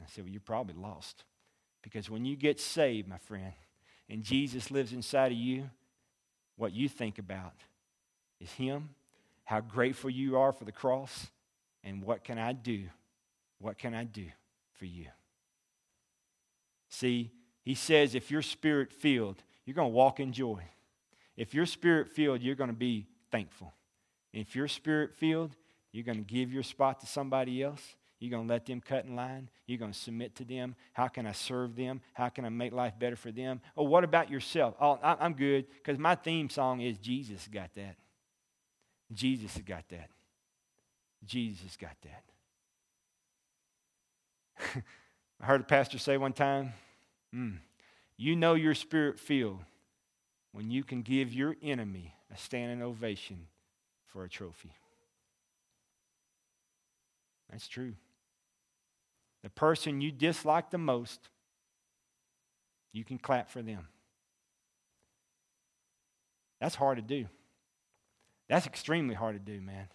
I 0.00 0.06
said, 0.08 0.24
Well, 0.24 0.32
you're 0.32 0.40
probably 0.40 0.74
lost. 0.74 1.24
Because 1.82 2.10
when 2.10 2.24
you 2.24 2.36
get 2.36 2.60
saved, 2.60 3.08
my 3.08 3.18
friend, 3.18 3.52
and 4.08 4.22
Jesus 4.22 4.70
lives 4.70 4.92
inside 4.92 5.32
of 5.32 5.38
you, 5.38 5.70
what 6.56 6.72
you 6.72 6.88
think 6.88 7.18
about 7.18 7.54
is 8.40 8.50
Him, 8.52 8.90
how 9.44 9.60
grateful 9.60 10.10
you 10.10 10.38
are 10.38 10.52
for 10.52 10.64
the 10.64 10.72
cross, 10.72 11.28
and 11.82 12.02
what 12.02 12.24
can 12.24 12.38
I 12.38 12.52
do? 12.52 12.84
What 13.58 13.78
can 13.78 13.94
I 13.94 14.04
do 14.04 14.26
for 14.74 14.84
you? 14.84 15.06
See, 16.88 17.30
He 17.62 17.74
says 17.74 18.14
if 18.14 18.30
you're 18.30 18.42
spirit 18.42 18.92
filled, 18.92 19.42
you're 19.64 19.74
going 19.74 19.90
to 19.90 19.96
walk 19.96 20.20
in 20.20 20.32
joy. 20.32 20.62
If 21.36 21.54
you're 21.54 21.66
spirit 21.66 22.08
filled, 22.08 22.42
you're 22.42 22.54
going 22.54 22.70
to 22.70 22.76
be 22.76 23.06
thankful. 23.30 23.72
if 24.32 24.54
you're 24.54 24.68
spirit 24.68 25.14
filled, 25.14 25.56
you're 25.92 26.04
going 26.04 26.18
to 26.18 26.24
give 26.24 26.52
your 26.52 26.62
spot 26.62 27.00
to 27.00 27.06
somebody 27.06 27.62
else. 27.62 27.82
You're 28.20 28.30
going 28.30 28.46
to 28.46 28.52
let 28.52 28.66
them 28.66 28.82
cut 28.82 29.06
in 29.06 29.16
line. 29.16 29.48
You're 29.66 29.78
going 29.78 29.92
to 29.92 29.98
submit 29.98 30.36
to 30.36 30.44
them. 30.44 30.76
How 30.92 31.08
can 31.08 31.26
I 31.26 31.32
serve 31.32 31.74
them? 31.74 32.02
How 32.12 32.28
can 32.28 32.44
I 32.44 32.50
make 32.50 32.72
life 32.72 32.92
better 32.98 33.16
for 33.16 33.32
them? 33.32 33.62
Oh, 33.76 33.84
what 33.84 34.04
about 34.04 34.30
yourself? 34.30 34.74
Oh, 34.78 34.98
I'm 35.02 35.32
good 35.32 35.66
because 35.72 35.98
my 35.98 36.14
theme 36.14 36.50
song 36.50 36.82
is 36.82 36.98
Jesus 36.98 37.48
got 37.50 37.74
that. 37.74 37.96
Jesus 39.12 39.54
has 39.54 39.62
got 39.62 39.88
that. 39.88 40.10
Jesus 41.24 41.76
got 41.76 41.96
that. 42.02 42.24
I 45.40 45.46
heard 45.46 45.62
a 45.62 45.64
pastor 45.64 45.98
say 45.98 46.18
one 46.18 46.34
time, 46.34 46.74
mm, 47.34 47.56
you 48.16 48.36
know 48.36 48.54
your 48.54 48.74
spirit 48.74 49.18
filled 49.18 49.60
when 50.52 50.70
you 50.70 50.84
can 50.84 51.02
give 51.02 51.32
your 51.32 51.56
enemy 51.62 52.14
a 52.32 52.36
standing 52.36 52.82
ovation 52.82 53.46
for 54.06 54.24
a 54.24 54.28
trophy. 54.28 54.72
That's 57.50 57.66
true. 57.66 57.94
The 59.42 59.50
person 59.50 60.00
you 60.00 60.12
dislike 60.12 60.70
the 60.70 60.78
most, 60.78 61.28
you 62.92 63.04
can 63.04 63.18
clap 63.18 63.48
for 63.48 63.62
them. 63.62 63.88
That's 66.60 66.74
hard 66.74 66.98
to 66.98 67.02
do. 67.02 67.26
That's 68.48 68.66
extremely 68.66 69.14
hard 69.14 69.34
to 69.34 69.52
do, 69.52 69.60
man. 69.60 69.86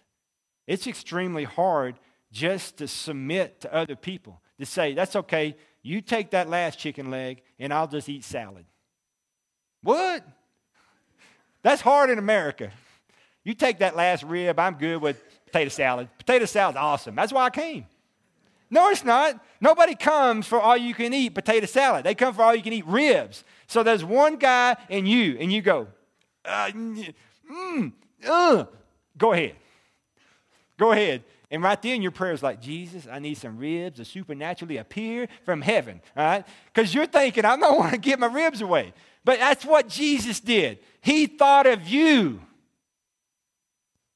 It's 0.66 0.86
extremely 0.86 1.44
hard 1.44 1.96
just 2.32 2.78
to 2.78 2.88
submit 2.88 3.60
to 3.60 3.72
other 3.72 3.94
people, 3.94 4.40
to 4.58 4.66
say, 4.66 4.94
that's 4.94 5.14
okay, 5.14 5.56
you 5.82 6.00
take 6.00 6.30
that 6.30 6.48
last 6.48 6.78
chicken 6.78 7.10
leg 7.10 7.42
and 7.58 7.72
I'll 7.72 7.86
just 7.86 8.08
eat 8.08 8.24
salad. 8.24 8.64
What? 9.82 10.26
That's 11.62 11.80
hard 11.80 12.10
in 12.10 12.18
America. 12.18 12.72
You 13.44 13.54
take 13.54 13.78
that 13.78 13.94
last 13.94 14.24
rib, 14.24 14.58
I'm 14.58 14.74
good 14.74 15.00
with 15.00 15.22
potato 15.46 15.68
salad. 15.68 16.08
Potato 16.18 16.46
salad's 16.46 16.78
awesome. 16.78 17.14
That's 17.14 17.32
why 17.32 17.44
I 17.44 17.50
came. 17.50 17.86
No, 18.68 18.88
it's 18.90 19.04
not. 19.04 19.40
Nobody 19.60 19.94
comes 19.94 20.46
for 20.46 20.60
all 20.60 20.76
you 20.76 20.94
can 20.94 21.14
eat 21.14 21.34
potato 21.34 21.66
salad. 21.66 22.04
They 22.04 22.14
come 22.14 22.34
for 22.34 22.42
all 22.42 22.54
you 22.54 22.62
can 22.62 22.72
eat 22.72 22.86
ribs. 22.86 23.44
So 23.66 23.82
there's 23.82 24.04
one 24.04 24.36
guy 24.36 24.76
and 24.90 25.08
you, 25.08 25.36
and 25.38 25.52
you 25.52 25.62
go, 25.62 25.88
uh, 26.44 26.70
mm, 26.70 27.92
uh. 28.26 28.64
go 29.16 29.32
ahead. 29.32 29.54
Go 30.78 30.92
ahead. 30.92 31.22
And 31.50 31.62
right 31.62 31.80
then, 31.80 32.02
your 32.02 32.10
prayer 32.10 32.32
is 32.32 32.42
like, 32.42 32.60
Jesus, 32.60 33.06
I 33.10 33.20
need 33.20 33.36
some 33.36 33.56
ribs 33.56 33.98
to 33.98 34.04
supernaturally 34.04 34.78
appear 34.78 35.28
from 35.44 35.62
heaven. 35.62 36.00
All 36.16 36.24
right? 36.24 36.46
Because 36.72 36.92
you're 36.92 37.06
thinking, 37.06 37.44
I 37.44 37.56
don't 37.56 37.78
want 37.78 37.92
to 37.92 37.98
give 37.98 38.18
my 38.18 38.26
ribs 38.26 38.60
away. 38.60 38.92
But 39.24 39.38
that's 39.38 39.64
what 39.64 39.88
Jesus 39.88 40.40
did. 40.40 40.78
He 41.00 41.26
thought 41.26 41.66
of 41.66 41.86
you. 41.86 42.40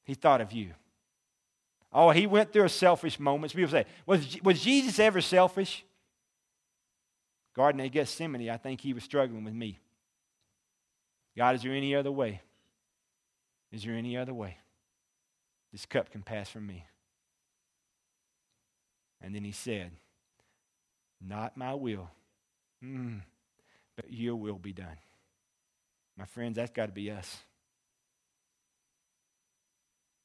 He 0.03 0.13
thought 0.13 0.41
of 0.41 0.51
you. 0.51 0.71
Oh, 1.93 2.11
he 2.11 2.25
went 2.25 2.53
through 2.53 2.63
a 2.63 2.69
selfish 2.69 3.19
moments. 3.19 3.53
People 3.53 3.71
say, 3.71 3.85
was, 4.05 4.41
was 4.41 4.61
Jesus 4.61 4.97
ever 4.99 5.19
selfish? 5.19 5.83
Garden 7.53 7.81
of 7.81 7.91
Gethsemane, 7.91 8.49
I 8.49 8.57
think 8.57 8.79
he 8.79 8.93
was 8.93 9.03
struggling 9.03 9.43
with 9.43 9.53
me. 9.53 9.79
God, 11.37 11.55
is 11.55 11.63
there 11.63 11.73
any 11.73 11.93
other 11.95 12.11
way? 12.11 12.41
Is 13.71 13.83
there 13.83 13.93
any 13.93 14.15
other 14.15 14.33
way? 14.33 14.57
This 15.71 15.85
cup 15.85 16.11
can 16.11 16.21
pass 16.21 16.49
from 16.49 16.67
me. 16.67 16.85
And 19.21 19.35
then 19.35 19.43
he 19.43 19.51
said, 19.51 19.91
Not 21.21 21.55
my 21.55 21.73
will, 21.73 22.09
mm, 22.83 23.21
but 23.95 24.11
your 24.11 24.35
will 24.35 24.57
be 24.57 24.73
done. 24.73 24.97
My 26.17 26.25
friends, 26.25 26.55
that's 26.55 26.71
got 26.71 26.87
to 26.87 26.91
be 26.91 27.11
us. 27.11 27.37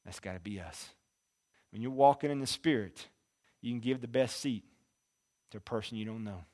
That's 0.04 0.20
got 0.20 0.34
to 0.34 0.40
be 0.40 0.60
us. 0.60 0.90
When 1.70 1.82
you're 1.82 1.90
walking 1.90 2.30
in 2.30 2.40
the 2.40 2.46
Spirit, 2.46 3.08
you 3.60 3.72
can 3.72 3.80
give 3.80 4.00
the 4.00 4.08
best 4.08 4.40
seat 4.40 4.64
to 5.50 5.58
a 5.58 5.60
person 5.60 5.98
you 5.98 6.04
don't 6.04 6.24
know. 6.24 6.44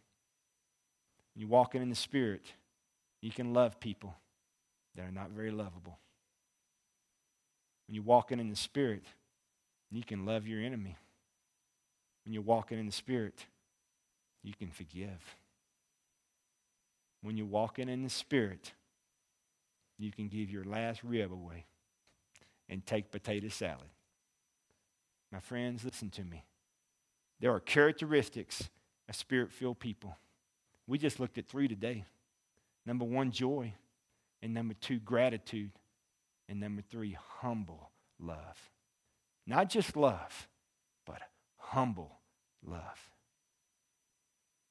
When 1.34 1.40
you're 1.40 1.48
walking 1.48 1.82
in 1.82 1.90
the 1.90 1.94
Spirit, 1.94 2.42
you 3.20 3.30
can 3.30 3.52
love 3.52 3.80
people 3.80 4.14
that 4.96 5.02
are 5.02 5.12
not 5.12 5.30
very 5.30 5.50
lovable. 5.50 5.98
When 7.86 7.94
you're 7.94 8.04
walking 8.04 8.40
in 8.40 8.50
the 8.50 8.56
Spirit, 8.56 9.04
you 9.90 10.02
can 10.02 10.24
love 10.26 10.46
your 10.46 10.60
enemy. 10.60 10.96
When 12.24 12.32
you're 12.32 12.42
walking 12.42 12.78
in 12.78 12.86
the 12.86 12.92
Spirit, 12.92 13.46
you 14.42 14.54
can 14.54 14.70
forgive. 14.70 15.36
When 17.22 17.36
you're 17.36 17.46
walking 17.46 17.88
in 17.88 18.02
the 18.02 18.10
Spirit, 18.10 18.72
you 19.98 20.10
can 20.10 20.28
give 20.28 20.50
your 20.50 20.64
last 20.64 21.04
rib 21.04 21.32
away 21.32 21.66
and 22.68 22.84
take 22.84 23.10
potato 23.10 23.48
salad. 23.48 23.88
My 25.32 25.40
friends, 25.40 25.84
listen 25.84 26.10
to 26.10 26.24
me. 26.24 26.44
There 27.40 27.52
are 27.52 27.60
characteristics 27.60 28.68
of 29.08 29.16
spirit 29.16 29.50
filled 29.50 29.80
people. 29.80 30.16
We 30.86 30.98
just 30.98 31.18
looked 31.18 31.38
at 31.38 31.48
three 31.48 31.68
today. 31.68 32.04
Number 32.84 33.04
one, 33.04 33.30
joy. 33.30 33.74
And 34.42 34.52
number 34.52 34.74
two, 34.74 34.98
gratitude. 34.98 35.72
And 36.48 36.60
number 36.60 36.82
three, 36.82 37.16
humble 37.40 37.90
love. 38.20 38.70
Not 39.46 39.70
just 39.70 39.96
love, 39.96 40.48
but 41.06 41.22
humble 41.56 42.18
love. 42.64 43.10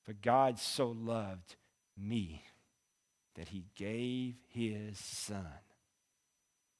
For 0.03 0.13
God 0.13 0.59
so 0.59 0.89
loved 0.89 1.55
me 1.97 2.43
that 3.35 3.49
he 3.49 3.65
gave 3.75 4.35
his 4.49 4.97
son. 4.97 5.47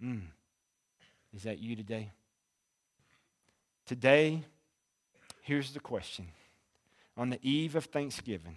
Mm. 0.03 0.21
Is 1.33 1.43
that 1.43 1.59
you 1.59 1.75
today? 1.75 2.11
Today, 3.91 4.45
here's 5.41 5.73
the 5.73 5.81
question. 5.81 6.29
On 7.17 7.29
the 7.29 7.39
eve 7.41 7.75
of 7.75 7.83
Thanksgiving, 7.83 8.55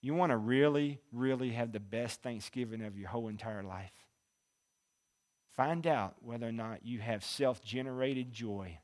you 0.00 0.14
want 0.14 0.30
to 0.30 0.36
really, 0.36 0.98
really 1.12 1.50
have 1.50 1.70
the 1.70 1.78
best 1.78 2.22
Thanksgiving 2.22 2.82
of 2.82 2.98
your 2.98 3.08
whole 3.08 3.28
entire 3.28 3.62
life. 3.62 3.92
Find 5.56 5.86
out 5.86 6.16
whether 6.22 6.48
or 6.48 6.50
not 6.50 6.84
you 6.84 6.98
have 6.98 7.22
self 7.22 7.62
generated 7.62 8.32
joy, 8.32 8.80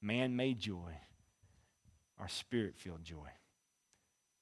man 0.00 0.34
made 0.34 0.58
joy, 0.58 0.98
or 2.18 2.26
spirit 2.26 2.74
filled 2.76 3.04
joy. 3.04 3.28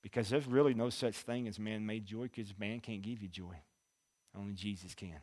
Because 0.01 0.31
there's 0.31 0.47
really 0.47 0.73
no 0.73 0.89
such 0.89 1.17
thing 1.17 1.49
as 1.49 1.59
man 1.59 1.85
made 1.85 2.07
joy 2.07 2.31
because 2.35 2.59
man 2.59 2.81
can't 2.81 3.03
give 3.03 3.21
you 3.21 3.29
joy. 3.29 3.57
Only 4.35 4.55
Jesus 4.55 4.95
can. 4.95 5.21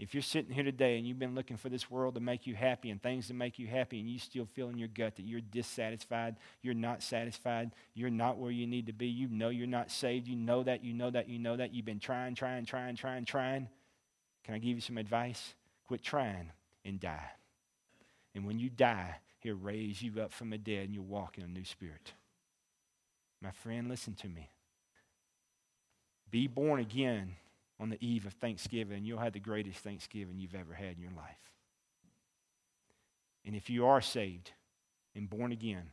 If 0.00 0.14
you're 0.14 0.22
sitting 0.22 0.50
here 0.50 0.64
today 0.64 0.96
and 0.96 1.06
you've 1.06 1.18
been 1.18 1.34
looking 1.34 1.58
for 1.58 1.68
this 1.68 1.90
world 1.90 2.14
to 2.14 2.20
make 2.20 2.46
you 2.46 2.54
happy 2.54 2.88
and 2.88 3.02
things 3.02 3.26
to 3.26 3.34
make 3.34 3.58
you 3.58 3.66
happy, 3.66 4.00
and 4.00 4.08
you 4.08 4.18
still 4.18 4.46
feel 4.46 4.70
in 4.70 4.78
your 4.78 4.88
gut 4.88 5.16
that 5.16 5.24
you're 5.24 5.42
dissatisfied, 5.42 6.36
you're 6.62 6.72
not 6.72 7.02
satisfied, 7.02 7.72
you're 7.92 8.08
not 8.08 8.38
where 8.38 8.50
you 8.50 8.66
need 8.66 8.86
to 8.86 8.94
be, 8.94 9.08
you 9.08 9.28
know 9.28 9.50
you're 9.50 9.66
not 9.66 9.90
saved, 9.90 10.26
you 10.26 10.36
know 10.36 10.62
that, 10.62 10.82
you 10.82 10.94
know 10.94 11.10
that, 11.10 11.28
you 11.28 11.38
know 11.38 11.54
that, 11.54 11.74
you've 11.74 11.84
been 11.84 12.00
trying, 12.00 12.34
trying, 12.34 12.64
trying, 12.64 12.96
trying, 12.96 13.26
trying. 13.26 13.68
Can 14.42 14.54
I 14.54 14.58
give 14.58 14.74
you 14.74 14.80
some 14.80 14.96
advice? 14.96 15.52
Quit 15.86 16.02
trying 16.02 16.50
and 16.82 16.98
die. 16.98 17.32
And 18.34 18.46
when 18.46 18.58
you 18.58 18.70
die, 18.70 19.16
He'll 19.40 19.56
raise 19.56 20.00
you 20.00 20.22
up 20.22 20.32
from 20.32 20.48
the 20.48 20.56
dead 20.56 20.86
and 20.86 20.94
you'll 20.94 21.04
walk 21.04 21.36
in 21.36 21.44
a 21.44 21.46
new 21.46 21.64
spirit. 21.64 22.14
My 23.42 23.50
friend, 23.50 23.86
listen 23.86 24.14
to 24.14 24.28
me. 24.28 24.48
Be 26.30 26.46
born 26.46 26.80
again 26.80 27.36
on 27.80 27.88
the 27.88 28.06
eve 28.06 28.26
of 28.26 28.34
Thanksgiving, 28.34 29.04
you'll 29.04 29.18
have 29.18 29.32
the 29.32 29.40
greatest 29.40 29.78
Thanksgiving 29.78 30.38
you've 30.38 30.54
ever 30.54 30.74
had 30.74 30.96
in 30.96 31.02
your 31.02 31.12
life. 31.16 31.50
And 33.46 33.56
if 33.56 33.70
you 33.70 33.86
are 33.86 34.02
saved 34.02 34.52
and 35.16 35.28
born 35.28 35.50
again, 35.50 35.90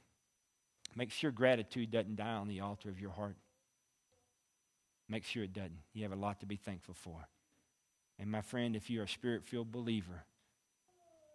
make 0.95 1.11
sure 1.11 1.31
gratitude 1.31 1.89
doesn't 1.89 2.17
die 2.17 2.33
on 2.33 2.49
the 2.49 2.59
altar 2.59 2.89
of 2.89 2.99
your 2.99 3.11
heart. 3.11 3.37
Make 5.07 5.23
sure 5.23 5.43
it 5.43 5.53
doesn't. 5.53 5.79
You 5.93 6.03
have 6.03 6.11
a 6.11 6.17
lot 6.17 6.41
to 6.41 6.45
be 6.45 6.57
thankful 6.57 6.93
for. 6.93 7.25
And 8.19 8.29
my 8.29 8.41
friend, 8.41 8.75
if 8.75 8.89
you're 8.89 9.05
a 9.05 9.07
spirit 9.07 9.45
filled 9.45 9.71
believer, 9.71 10.25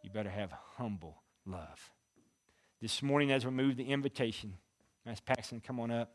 you 0.03 0.11
better 0.11 0.29
have 0.29 0.53
humble 0.77 1.23
love. 1.47 1.91
This 2.83 3.03
morning, 3.03 3.33
as 3.33 3.47
we 3.47 3.53
move 3.53 3.77
the 3.77 3.85
invitation, 3.85 4.55
Mass 5.07 5.21
Paxton, 5.21 5.61
come 5.61 5.81
on 5.81 5.91
up. 5.91 6.12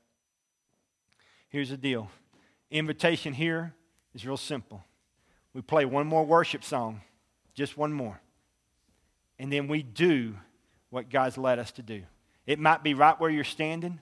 Here's 1.50 1.70
the 1.70 1.78
deal 1.78 2.12
invitation 2.70 3.34
here 3.34 3.74
is 4.18 4.26
real 4.26 4.36
simple. 4.36 4.84
We 5.54 5.62
play 5.62 5.86
one 5.86 6.08
more 6.08 6.26
worship 6.26 6.64
song, 6.64 7.02
just 7.54 7.78
one 7.78 7.94
more. 7.94 8.20
And 9.38 9.54
then 9.54 9.68
we 9.68 9.84
do 9.84 10.36
what 10.90 11.10
God's 11.10 11.38
led 11.38 11.60
us 11.60 11.72
to 11.74 11.84
do. 11.84 12.02
It 12.48 12.58
might 12.58 12.84
be 12.84 12.96
right 12.96 13.20
where 13.20 13.30
you're 13.30 13.44
standing. 13.44 14.00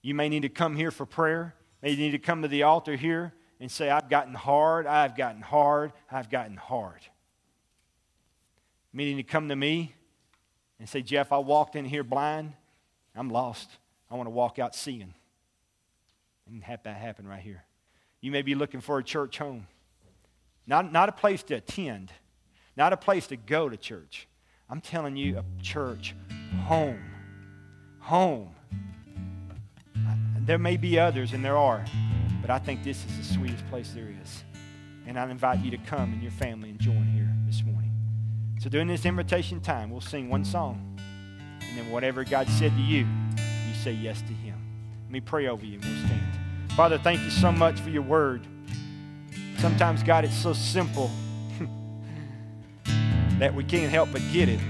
You 0.00 0.14
may 0.14 0.28
need 0.28 0.42
to 0.42 0.48
come 0.48 0.76
here 0.76 0.92
for 0.92 1.06
prayer. 1.06 1.54
Maybe 1.82 1.96
you 1.96 2.04
need 2.04 2.12
to 2.12 2.18
come 2.24 2.42
to 2.42 2.48
the 2.48 2.62
altar 2.62 2.94
here 2.94 3.32
and 3.58 3.68
say, 3.68 3.90
I've 3.90 4.08
gotten 4.08 4.34
hard, 4.34 4.86
I've 4.86 5.16
gotten 5.16 5.42
hard, 5.42 5.92
I've 6.10 6.30
gotten 6.30 6.56
hard. 6.56 7.00
Meaning 8.92 9.16
to 9.16 9.24
come 9.24 9.48
to 9.48 9.56
me 9.56 9.94
and 10.78 10.88
say, 10.88 11.02
Jeff, 11.02 11.32
I 11.32 11.38
walked 11.38 11.74
in 11.74 11.84
here 11.84 12.04
blind. 12.04 12.52
I'm 13.16 13.28
lost. 13.28 13.68
I 14.08 14.14
want 14.14 14.28
to 14.28 14.30
walk 14.30 14.60
out 14.60 14.76
seeing. 14.76 15.14
And 16.48 16.62
have 16.62 16.84
that 16.84 16.96
happen 16.96 17.26
right 17.26 17.40
here. 17.40 17.64
You 18.20 18.30
may 18.30 18.42
be 18.42 18.54
looking 18.54 18.80
for 18.80 18.98
a 18.98 19.04
church 19.04 19.38
home. 19.38 19.66
Not, 20.66 20.92
not 20.92 21.08
a 21.08 21.12
place 21.12 21.42
to 21.44 21.54
attend, 21.54 22.12
not 22.76 22.92
a 22.92 22.96
place 22.96 23.26
to 23.28 23.36
go 23.36 23.68
to 23.68 23.76
church. 23.76 24.28
I'm 24.68 24.80
telling 24.80 25.16
you, 25.16 25.38
a 25.38 25.62
church 25.62 26.14
home. 26.64 27.02
Home. 28.00 28.54
There 30.40 30.58
may 30.58 30.76
be 30.76 30.98
others, 30.98 31.32
and 31.32 31.44
there 31.44 31.56
are, 31.56 31.84
but 32.40 32.50
I 32.50 32.58
think 32.58 32.82
this 32.82 33.04
is 33.04 33.18
the 33.18 33.34
sweetest 33.34 33.66
place 33.68 33.92
there 33.94 34.08
is. 34.22 34.44
And 35.06 35.18
I 35.18 35.30
invite 35.30 35.60
you 35.60 35.70
to 35.70 35.78
come 35.78 36.12
and 36.12 36.22
your 36.22 36.32
family 36.32 36.70
and 36.70 36.78
join 36.78 37.04
here 37.04 37.28
this 37.46 37.62
morning. 37.62 37.92
So, 38.60 38.68
during 38.68 38.88
this 38.88 39.06
invitation 39.06 39.60
time, 39.60 39.90
we'll 39.90 40.00
sing 40.00 40.28
one 40.28 40.44
song. 40.44 40.98
And 41.60 41.78
then, 41.78 41.90
whatever 41.90 42.24
God 42.24 42.48
said 42.48 42.72
to 42.72 42.82
you, 42.82 43.06
you 43.36 43.74
say 43.82 43.92
yes 43.92 44.20
to 44.22 44.32
Him. 44.32 44.58
Let 45.04 45.12
me 45.12 45.20
pray 45.20 45.48
over 45.48 45.64
you 45.64 45.74
and 45.74 45.84
we'll 45.84 46.06
stand. 46.06 46.27
Father, 46.78 46.96
thank 46.96 47.20
you 47.22 47.30
so 47.30 47.50
much 47.50 47.80
for 47.80 47.90
your 47.90 48.02
word. 48.02 48.46
Sometimes, 49.58 50.04
God, 50.04 50.24
it's 50.24 50.32
so 50.32 50.52
simple 50.52 51.10
that 53.40 53.52
we 53.52 53.64
can't 53.64 53.90
help 53.90 54.12
but 54.12 54.22
get 54.32 54.48
it. 54.48 54.60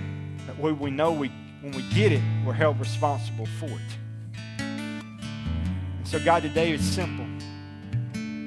But 0.46 0.78
we 0.78 0.90
know 0.90 1.12
we, 1.12 1.28
when 1.60 1.72
we 1.72 1.82
get 1.90 2.10
it, 2.12 2.22
we're 2.46 2.54
held 2.54 2.80
responsible 2.80 3.44
for 3.60 3.66
it. 3.66 4.58
And 4.58 6.08
so, 6.08 6.18
God, 6.18 6.44
today 6.44 6.72
is 6.72 6.80
simple. 6.80 7.26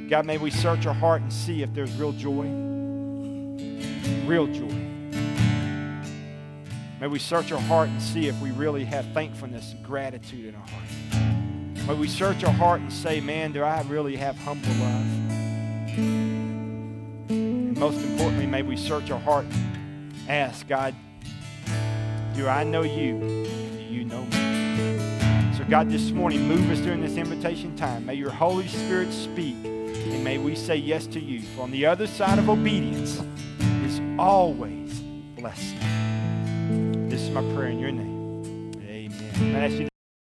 God, 0.09 0.25
may 0.25 0.39
we 0.39 0.49
search 0.49 0.87
our 0.87 0.95
heart 0.95 1.21
and 1.21 1.31
see 1.31 1.61
if 1.61 1.71
there's 1.75 1.93
real 1.97 2.13
joy. 2.13 2.47
Real 4.25 4.47
joy. 4.47 4.75
May 6.99 7.07
we 7.07 7.19
search 7.19 7.51
our 7.51 7.61
heart 7.61 7.89
and 7.89 8.01
see 8.01 8.27
if 8.27 8.41
we 8.41 8.49
really 8.49 8.85
have 8.85 9.05
thankfulness 9.13 9.73
and 9.73 9.85
gratitude 9.85 10.45
in 10.45 10.55
our 10.55 10.67
heart. 10.67 11.30
May 11.87 11.95
we 11.95 12.07
search 12.07 12.43
our 12.43 12.53
heart 12.53 12.81
and 12.81 12.93
say, 12.93 13.19
man, 13.19 13.51
do 13.51 13.63
I 13.63 13.81
really 13.83 14.15
have 14.15 14.37
humble 14.37 14.69
love? 14.75 15.05
And 17.29 17.77
most 17.77 17.99
importantly, 18.01 18.45
may 18.45 18.61
we 18.61 18.77
search 18.77 19.09
our 19.11 19.19
heart 19.19 19.45
and 19.45 20.29
ask, 20.29 20.67
God, 20.67 20.95
do 22.35 22.47
I 22.47 22.63
know 22.63 22.83
you? 22.83 23.19
Do 23.19 23.83
you 23.83 24.05
know 24.05 24.23
me? 24.25 25.57
So, 25.57 25.65
God, 25.69 25.89
this 25.89 26.11
morning, 26.11 26.47
move 26.47 26.69
us 26.69 26.79
during 26.79 27.01
this 27.01 27.17
invitation 27.17 27.75
time. 27.75 28.05
May 28.05 28.13
your 28.13 28.31
Holy 28.31 28.67
Spirit 28.67 29.11
speak, 29.11 29.55
and 29.65 30.23
may 30.23 30.37
we 30.37 30.55
say 30.55 30.77
yes 30.77 31.07
to 31.07 31.19
you. 31.19 31.41
For 31.41 31.63
on 31.63 31.71
the 31.71 31.85
other 31.85 32.07
side 32.07 32.39
of 32.39 32.49
obedience 32.49 33.21
is 33.85 33.99
always 34.17 35.01
blessing. 35.35 35.79
This 37.09 37.21
is 37.21 37.31
my 37.31 37.41
prayer 37.53 37.67
in 37.67 37.79
your 37.79 37.91
name. 37.91 38.71
Amen. 38.85 39.90